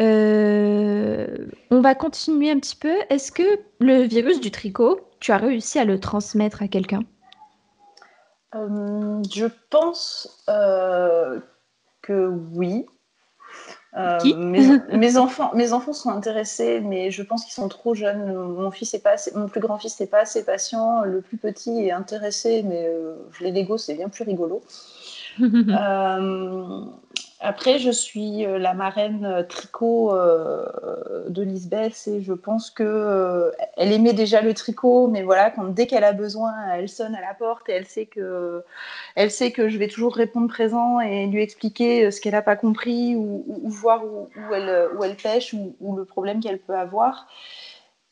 [0.00, 2.94] Euh, on va continuer un petit peu.
[3.10, 7.04] Est-ce que le virus du tricot, tu as réussi à le transmettre à quelqu'un?
[8.54, 12.86] Euh, Je pense que oui.
[13.96, 14.18] Euh,
[14.92, 18.32] mes, enfants, mes enfants sont intéressés, mais je pense qu'ils sont trop jeunes.
[18.32, 21.02] Mon, fils est pas mon plus grand fils n'est pas assez patient.
[21.02, 24.62] Le plus petit est intéressé, mais euh, les Lego, c'est bien plus rigolo.
[25.40, 26.80] euh,
[27.40, 30.64] après, je suis euh, la marraine euh, tricot euh,
[31.28, 35.86] de Lisbeth et je pense que elle aimait déjà le tricot, mais voilà, quand dès
[35.86, 38.62] qu'elle a besoin, elle sonne à la porte et elle sait que,
[39.14, 42.56] elle sait que je vais toujours répondre présent et lui expliquer ce qu'elle n'a pas
[42.56, 47.26] compris ou, voir où, elle, où elle pêche ou, ou le problème qu'elle peut avoir.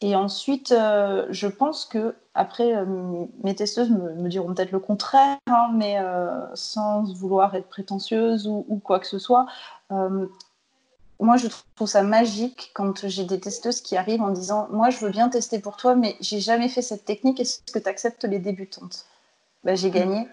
[0.03, 2.85] Et ensuite, euh, je pense que après, euh,
[3.45, 8.81] mes testeuses me, diront peut-être le contraire, hein, mais euh, sans vouloir être prétentieuse ou,
[8.83, 9.47] quoi que ce soit.
[9.91, 11.47] moi, je
[11.77, 15.29] trouve ça magique quand j'ai des testeuses qui arrivent en disant Moi, je veux bien
[15.29, 17.39] tester pour toi, mais j'ai jamais fait cette technique.
[17.39, 19.07] Est-ce que tu acceptes les débutantes?
[19.63, 20.27] Ben, J'ai gagné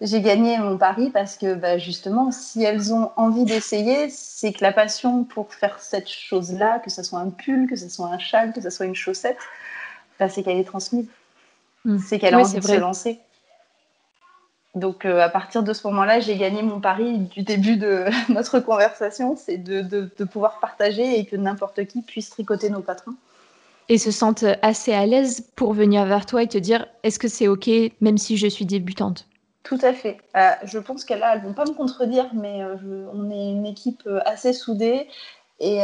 [0.00, 4.62] j'ai gagné mon pari parce que bah, justement, si elles ont envie d'essayer, c'est que
[4.62, 8.18] la passion pour faire cette chose-là, que ce soit un pull, que ce soit un
[8.18, 9.38] châle, que ce soit une chaussette,
[10.18, 11.06] bah, c'est qu'elle est transmise.
[11.84, 11.98] Hmm.
[11.98, 13.20] C'est qu'elle a envie de se lancer.
[14.74, 18.60] Donc euh, à partir de ce moment-là, j'ai gagné mon pari du début de notre
[18.60, 23.14] conversation, c'est de, de, pouvoir partager et que n'importe qui puisse tricoter nos patrons.
[23.88, 27.28] Et se sentent assez à l'aise pour venir vers toi et te dire est-ce que
[27.28, 27.70] c'est OK
[28.00, 29.26] même si je suis débutante?
[29.66, 30.18] Tout à fait.
[30.36, 32.76] Euh, je pense qu'elles ne vont pas me contredire, mais euh,
[33.12, 35.08] on est une équipe euh, assez soudée
[35.58, 35.80] et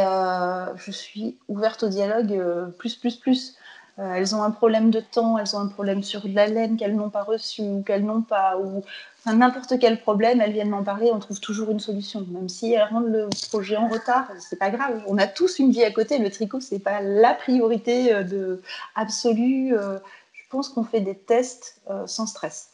[0.77, 2.39] je suis ouverte au dialogue
[2.79, 3.57] plus, plus, plus.
[3.97, 6.95] elles ont un problème de temps, elles ont un problème sur de la laine qu'elles
[6.95, 8.85] n'ont pas reçue ou qu'elles n'ont pas, ou
[9.25, 12.27] n'importe quel problème, elles viennent m'en parler, on trouve toujours une solution.
[12.29, 15.03] Même si elles rendent le projet en retard, c'est pas grave.
[15.07, 16.19] On a tous une vie à côté.
[16.19, 18.61] Le tricot, c'est pas la priorité de
[18.95, 19.75] absolue.
[19.75, 22.72] je pense qu'on fait des tests sans stress.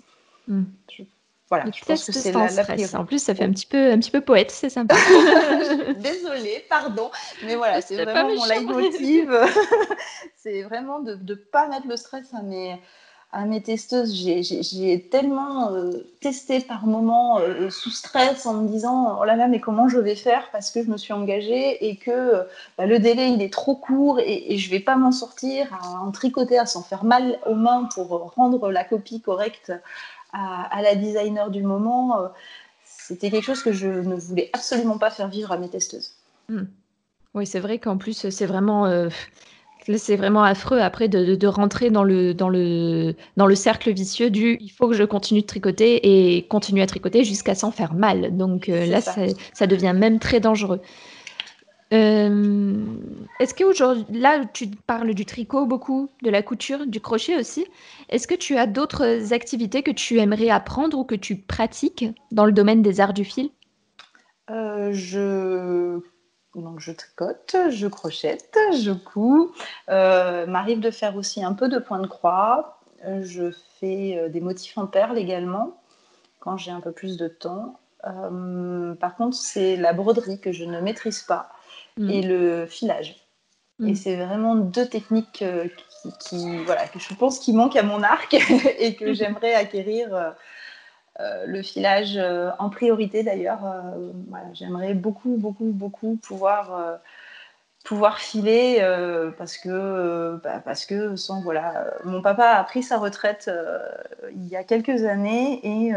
[0.49, 0.65] Hmm.
[1.51, 3.99] voilà, je pense que c'est la, la En plus, ça fait un petit peu, un
[3.99, 4.97] petit peu poète, c'est sympa.
[5.99, 7.11] Désolée, pardon,
[7.45, 9.31] mais voilà, c'est vraiment mon leitmotiv.
[10.37, 12.81] c'est vraiment de ne pas mettre le stress à mes,
[13.33, 14.15] à mes testeuses.
[14.15, 15.91] J'ai tellement euh,
[16.23, 19.99] testé par moments euh, sous stress en me disant oh là là, mais comment je
[19.99, 20.49] vais faire?
[20.51, 22.47] parce que je me suis engagée et que
[22.79, 26.01] bah, le délai il est trop court et, et je vais pas m'en sortir à
[26.01, 29.73] en tricoter, à s'en faire mal aux mains pour rendre la copie correcte
[30.33, 32.29] à, la designer du moment, euh,
[32.85, 36.13] c'était quelque chose que je ne voulais absolument pas faire vivre à mes testeuses.
[36.49, 36.65] Hmm.
[37.35, 39.09] Oui, c'est vrai qu'en plus, c'est vraiment, euh,
[39.97, 44.59] c'est vraiment affreux après de, rentrer dans le, dans, le, dans le cercle vicieux du
[44.61, 48.37] il faut que je continue de tricoter et continuer à tricoter jusqu'à s'en faire mal.
[48.37, 50.81] Donc euh, là, ça devient même très dangereux.
[51.93, 52.85] Euh,
[53.41, 57.67] est-ce qu'aujourd'hui, là, tu parles du tricot beaucoup, de la couture, du crochet aussi.
[58.11, 62.45] Est-ce que tu as d'autres activités que tu aimerais apprendre ou que tu pratiques dans
[62.45, 63.51] le domaine des arts du fil?
[64.51, 66.01] Euh, Je
[66.55, 69.53] donc je tricote, je crochette, je couds.
[69.91, 72.81] Euh, m'arrive de faire aussi un peu de point de croix.
[73.21, 75.81] Je fais des motifs en perles également
[76.41, 77.79] quand j'ai un peu plus de temps.
[78.03, 81.51] par contre, c'est la broderie que je ne maîtrise pas.
[81.99, 82.11] Mm.
[82.11, 83.17] et le filage.
[83.81, 83.97] Et mm.
[83.97, 85.67] c'est vraiment deux techniques euh,
[86.21, 88.35] qui, voilà, que je pense qui manquent à mon arc
[88.79, 89.15] et que mm.
[89.15, 90.15] j'aimerais acquérir.
[90.15, 90.31] Euh,
[91.21, 92.17] euh, le filage
[92.61, 93.59] en priorité d'ailleurs.
[94.53, 97.01] j'aimerais beaucoup, beaucoup, beaucoup pouvoir
[97.85, 98.79] pouvoir filer
[99.37, 103.51] parce que bah, parce que sans voilà mon papa a pris sa retraite
[104.33, 105.93] il y a quelques années et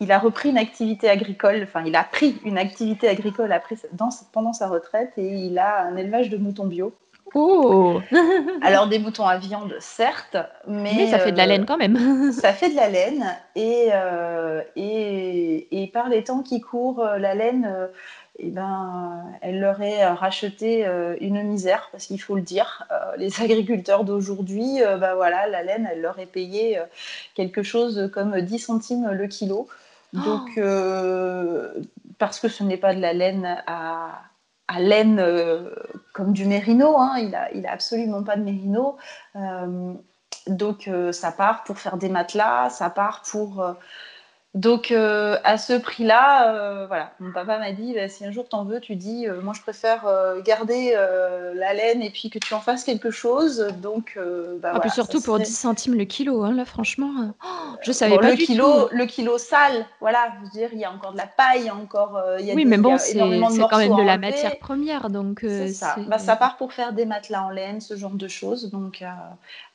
[0.00, 4.08] il a repris une activité agricole, enfin, il a pris une activité agricole après, dans,
[4.32, 6.94] pendant sa retraite et il a un élevage de moutons bio.
[7.32, 8.00] Oh
[8.62, 10.36] Alors des moutons à viande, certes,
[10.66, 12.32] mais, mais ça fait de la laine quand même.
[12.32, 13.24] ça fait de la laine
[13.54, 13.90] et,
[14.74, 17.88] et, et, par les temps qui courent, la laine
[18.42, 23.16] eh ben, elle leur est racheté euh, une misère, parce qu'il faut le dire, euh,
[23.18, 26.80] les agriculteurs d'aujourd'hui, euh, ben voilà, la laine, elle leur est payée
[27.34, 29.68] quelque chose comme 10 centimes le kilo.
[30.12, 31.80] Donc, oh.
[32.18, 34.22] parce que ce n'est pas de la laine à,
[34.78, 35.24] laine
[36.12, 38.96] comme du mérino, hein, il n'a il a absolument pas de mérino.
[40.46, 43.64] donc, ça part pour faire des matelas, ça part pour
[44.54, 48.48] donc euh, à ce prix-là, euh, voilà, mon papa m'a dit bah, si un jour
[48.48, 50.04] t'en veux, tu dis euh, moi je préfère
[50.44, 50.96] garder
[51.54, 53.68] la laine et puis que tu en fasses quelque chose.
[53.80, 54.18] Donc
[54.60, 57.46] bah, ah, surtout pour 10 centimes le kilo, hein, là franchement, oh,
[57.82, 60.84] je savais pas le du kilo, Le kilo sale, voilà, je veux dire, il y
[60.84, 62.98] a encore de la paille, il y a encore, il y a oui, mais bon,
[62.98, 65.94] c'est quand même de la matière première, donc ça.
[66.08, 68.70] Bah, ça part pour faire des matelas en laine, ce genre de choses.
[68.70, 69.04] Donc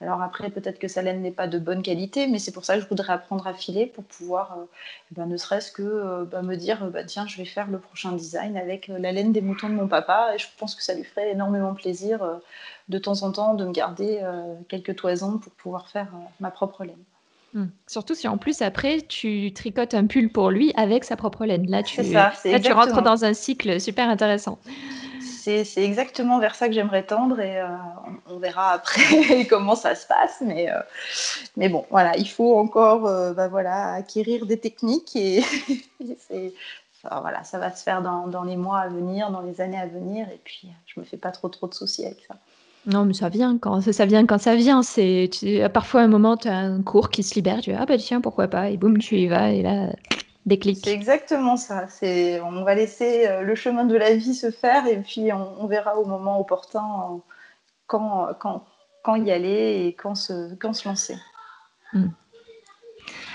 [0.01, 2.75] alors après peut-être que sa laine n'est pas de bonne qualité, mais c'est pour ça
[2.75, 4.64] que je voudrais apprendre à filer pour pouvoir
[5.11, 8.11] ben, ne serait-ce que euh, bah, me dire bah, tiens, je vais faire le prochain
[8.11, 10.31] design avec euh, la laine des moutons de mon papa.
[10.35, 12.35] Et je pense que ça lui ferait énormément plaisir euh,
[12.89, 14.21] de temps en temps de me garder
[14.69, 16.07] quelques toisons pour pouvoir faire
[16.39, 16.95] ma propre laine.
[17.53, 17.67] Hmm.
[17.87, 21.67] Surtout si en plus après tu tricotes un pull pour lui avec sa propre laine.
[21.67, 24.59] Là, tu, ça, là, tu rentres dans un cycle super intéressant
[25.45, 27.67] c'est exactement vers ça que j'aimerais tendre et euh,
[28.29, 30.41] on, verra après comment ça se passe.
[30.41, 30.79] Mais, euh,
[31.55, 35.43] mais bon, voilà, il faut encore euh, bah, voilà, acquérir des techniques et,
[37.03, 39.87] voilà, ça va se faire dans, dans, les mois à venir, dans les années à
[39.87, 40.27] venir.
[40.29, 42.35] Et puis, je me fais pas trop trop de soucis avec ça.
[42.87, 44.83] Non, mais ça vient quand ça vient quand ça vient.
[44.83, 45.29] C'est
[45.73, 48.21] parfois un moment, tu as un cours qui se libère, tu dis ah bah tiens
[48.21, 49.89] pourquoi pas et boum tu y vas et là
[50.47, 51.87] c'est exactement ça.
[51.87, 55.65] C'est, on va laisser euh, le chemin de la vie se faire et puis on,
[55.65, 57.17] verra au moment opportun euh,
[57.87, 58.63] quand, quand,
[59.03, 61.15] quand, y aller et quand se, quand se lancer.
[61.93, 62.09] Hmm.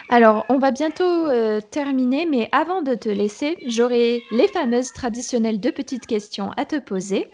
[0.09, 5.61] Alors, on va bientôt euh, terminer, mais avant de te laisser, j'aurai les fameuses traditionnelles
[5.61, 7.29] deux petites questions à te poser.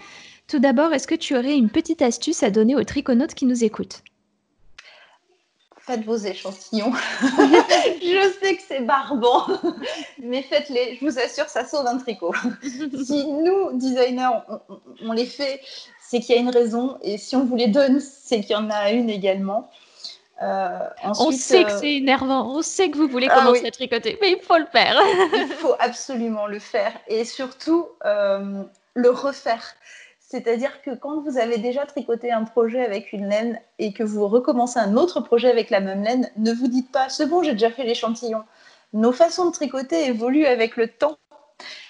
[0.49, 3.65] Tout d'abord, est-ce que tu aurais une petite astuce à donner aux triconautes qui nous
[3.65, 4.03] écoutent?
[5.87, 6.93] Faites vos échantillons.
[7.23, 9.47] je sais que c'est barbant,
[10.19, 10.99] mais faites-les.
[11.01, 12.35] Je vous assure, ça sauve un tricot.
[13.05, 14.41] si nous, designers,
[15.05, 15.61] on, les fait,
[16.01, 16.99] c'est qu'il y a une raison.
[17.03, 19.71] Et si on vous les donne, c'est qu'il y en a une également.
[20.43, 23.71] Euh, on sait que euh, c'est énervant, on sait que vous voulez ah commencer à
[23.71, 25.01] tricoter, mais il faut le faire.
[25.33, 28.63] il faut absolument le faire et surtout euh,
[28.93, 29.65] le refaire.
[30.29, 34.27] C'est-à-dire que quand vous avez déjà tricoté un projet avec une laine et que vous
[34.27, 37.53] recommencez un autre projet avec la même laine, ne vous dites pas c'est bon, j'ai
[37.53, 38.43] déjà fait l'échantillon.
[38.93, 41.19] Nos façons de tricoter évoluent avec le temps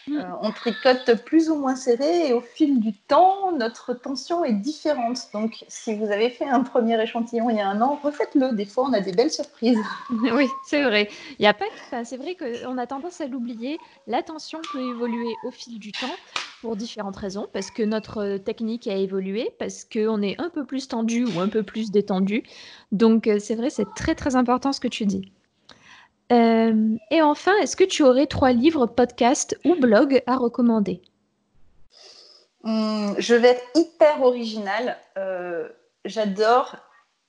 [0.08, 0.18] Mm.
[0.18, 4.52] Euh, on tricote plus ou moins serré et au fil du temps, notre tension est
[4.52, 5.18] différente.
[5.32, 8.52] Donc, si vous avez fait un premier échantillon il y a un an, refaites-le.
[8.52, 9.78] Des fois, on a des belles surprises.
[10.10, 11.08] oui, c'est vrai.
[11.38, 11.64] Il y a pas.
[12.04, 13.78] c'est vrai qu'on a tendance à l'oublier.
[14.06, 16.06] La tension peut évoluer au fil du temps
[16.66, 20.88] pour différentes raisons, parce que notre technique a évolué, parce qu'on est un peu plus
[20.88, 22.42] tendu ou un peu plus détendu.
[22.90, 25.32] Donc, euh, c'est vrai, c'est très très important ce que tu dis.
[26.32, 31.02] Euh, et enfin, est-ce que tu aurais trois livres, podcasts ou blogs à recommander?
[32.64, 34.96] Hmm, Je vais être hyper originale.
[35.18, 35.68] Euh,
[36.04, 36.74] j'adore,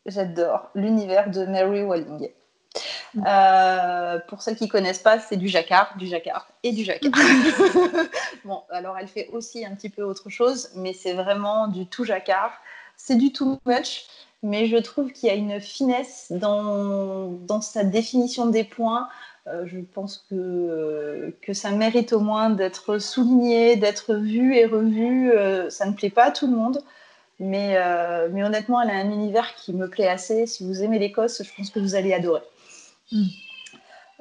[0.07, 2.29] j'adore l'univers de Mary Walling.
[3.13, 3.23] Hmm.
[3.25, 7.11] Euh, pour celles qui ne connaissent pas, c'est du jacquard, du jacquard et du jacquard.
[8.45, 12.03] bon, alors elle fait aussi un petit peu autre chose, mais c'est vraiment du tout
[12.03, 12.51] jacquard.
[12.95, 14.07] C'est du too much
[14.43, 19.09] mais je trouve qu'il y a une finesse dans, dans sa définition des points.
[19.47, 25.31] Euh, je pense que, que ça mérite au moins d'être souligné, d'être vu et revu.
[25.31, 26.83] Euh, ça ne plaît pas à tout le monde,
[27.39, 27.77] mais,
[28.31, 30.45] mais honnêtement, elle a un univers qui me plaît assez.
[30.45, 32.41] Si vous aimez l'Écosse, je pense que vous allez adorer.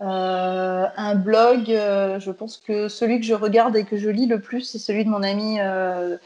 [0.03, 4.26] Euh, un blog, euh, je pense que celui que je regarde et que je lis
[4.26, 6.18] le plus, c'est celui de mon ami euh,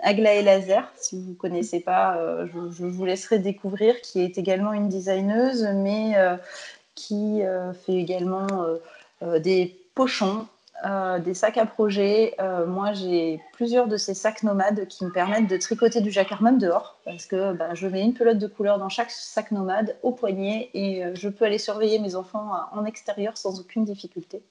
[0.00, 0.90] Aglaé Lazer.
[0.96, 6.14] Si vous ne connaissez pas, je, vous laisserai découvrir, qui est également une designeuse, mais
[6.94, 7.42] qui
[7.84, 8.46] fait également
[9.22, 10.46] des pochons
[10.84, 12.34] euh, des sacs à projet.
[12.40, 16.42] Euh, moi, j'ai plusieurs de ces sacs nomades qui me permettent de tricoter du jacquard
[16.42, 19.96] même dehors, parce que bah, je mets une pelote de couleur dans chaque sac nomade
[20.02, 24.42] au poignet et euh, je peux aller surveiller mes enfants en extérieur sans aucune difficulté.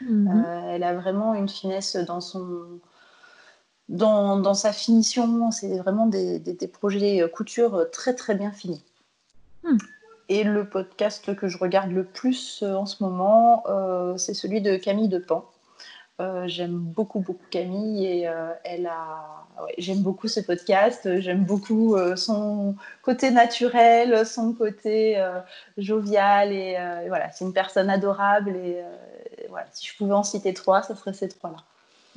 [0.00, 0.44] Mhm.
[0.68, 2.78] elle a vraiment une finesse dans son
[3.88, 5.50] dans, sa finition.
[5.50, 8.84] C'est vraiment des, projets couture très très bien finis.
[9.64, 9.76] Hmm.
[10.28, 14.60] Et le podcast que je regarde le plus euh, en ce moment, euh, c'est celui
[14.60, 15.44] de Camille Depan.
[16.46, 18.28] j'aime beaucoup, beaucoup Camille et
[18.64, 19.46] elle a.
[19.78, 21.20] j'aime beaucoup ce podcast.
[21.20, 25.24] J'aime beaucoup son côté naturel, son côté
[25.76, 26.76] jovial et,
[27.06, 28.82] voilà, c'est une personne adorable et
[29.48, 31.58] voilà, si je pouvais en citer trois, ce serait ces trois-là.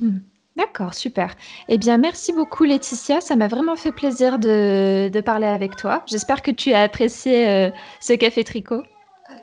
[0.00, 0.18] Hmm.
[0.56, 1.34] D'accord, super.
[1.68, 3.20] Eh bien, merci beaucoup Laetitia.
[3.20, 6.02] Ça m'a vraiment fait plaisir de, parler avec toi.
[6.06, 8.82] J'espère que tu as apprécié euh, ce café tricot.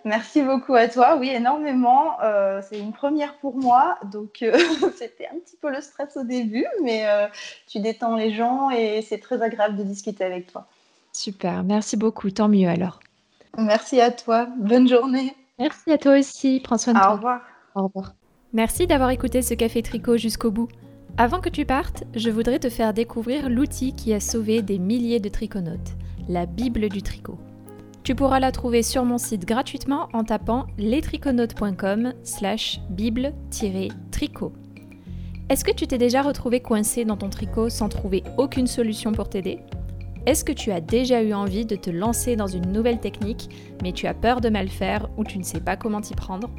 [0.06, 1.18] Merci beaucoup à toi.
[1.20, 2.22] Oui, énormément.
[2.22, 3.98] Euh, c'est une première pour moi.
[4.12, 4.56] Donc, euh,
[4.98, 7.06] c'était un petit peu le stress au début, mais
[7.68, 10.68] tu détends les gens et c'est très agréable de discuter avec toi.
[11.12, 11.64] Super.
[11.64, 12.30] Merci beaucoup.
[12.30, 13.00] Tant mieux alors.
[13.58, 14.48] Merci à toi.
[14.60, 15.36] Bonne journée.
[15.58, 16.62] Merci à toi aussi.
[16.64, 17.10] Prends soin de toi.
[17.10, 17.42] Au revoir.
[17.74, 18.14] Au revoir.
[18.54, 20.70] Merci d'avoir écouté ce café tricot jusqu'au bout.
[21.22, 25.20] Avant que tu partes, je voudrais te faire découvrir l'outil qui a sauvé des milliers
[25.20, 25.98] de triconautes,
[26.30, 27.38] la Bible du tricot.
[28.04, 34.54] Tu pourras la trouver sur mon site gratuitement en tapant lestriconautes.com slash bible-tricot.
[35.50, 39.28] Est-ce que tu t'es déjà retrouvé coincé dans ton tricot sans trouver aucune solution pour
[39.28, 39.60] t'aider?
[40.26, 43.50] Est-ce que tu as déjà eu envie de te lancer dans une nouvelle technique
[43.84, 46.50] mais tu as peur de mal faire ou tu ne sais pas comment t'y prendre?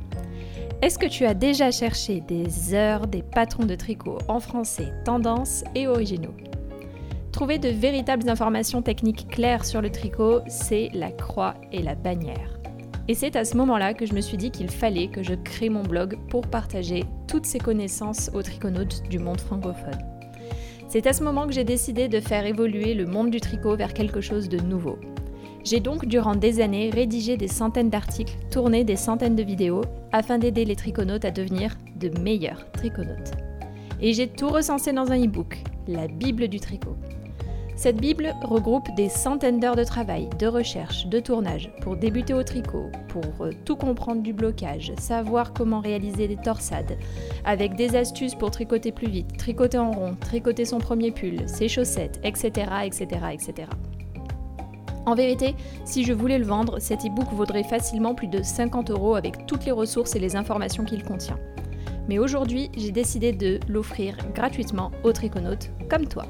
[0.82, 5.62] Est-ce que tu as déjà cherché des heures des patrons de tricot en français, tendance
[5.74, 6.34] et originaux?
[7.32, 12.58] Trouver de véritables informations techniques claires sur le tricot, c'est la croix et la bannière.
[13.08, 15.68] Et c'est à ce moment-là que je me suis dit qu'il fallait que je crée
[15.68, 19.98] mon blog pour partager toutes ces connaissances aux triconautes du monde francophone.
[20.88, 23.92] C'est à ce moment que j'ai décidé de faire évoluer le monde du tricot vers
[23.92, 24.98] quelque chose de nouveau.
[25.62, 30.38] J'ai donc durant des années rédigé des centaines d'articles, tourné des centaines de vidéos afin
[30.38, 33.32] d'aider les triconautes à devenir de meilleurs triconautes.
[34.00, 36.96] Et j'ai tout recensé dans un e-book, la Bible du tricot.
[37.76, 42.42] Cette Bible regroupe des centaines d'heures de travail, de recherche, de tournage pour débuter au
[42.42, 46.98] tricot, pour euh, tout comprendre du blocage, savoir comment réaliser des torsades,
[47.44, 51.68] avec des astuces pour tricoter plus vite, tricoter en rond, tricoter son premier pull, ses
[51.68, 52.66] chaussettes, etc.
[52.84, 53.68] etc., etc.
[55.06, 59.14] En vérité, si je voulais le vendre, cet e-book vaudrait facilement plus de 50 euros
[59.14, 61.38] avec toutes les ressources et les informations qu'il contient.
[62.08, 66.26] Mais aujourd'hui, j'ai décidé de l'offrir gratuitement aux triconautes comme toi.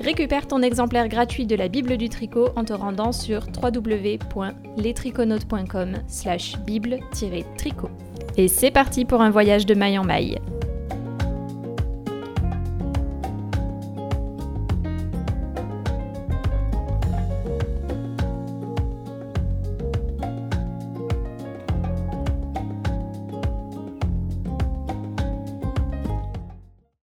[0.00, 6.58] Récupère ton exemplaire gratuit de la Bible du tricot en te rendant sur www.lestriconautes.com slash
[6.60, 7.90] bible-tricot.
[8.36, 10.40] Et c'est parti pour un voyage de maille en maille.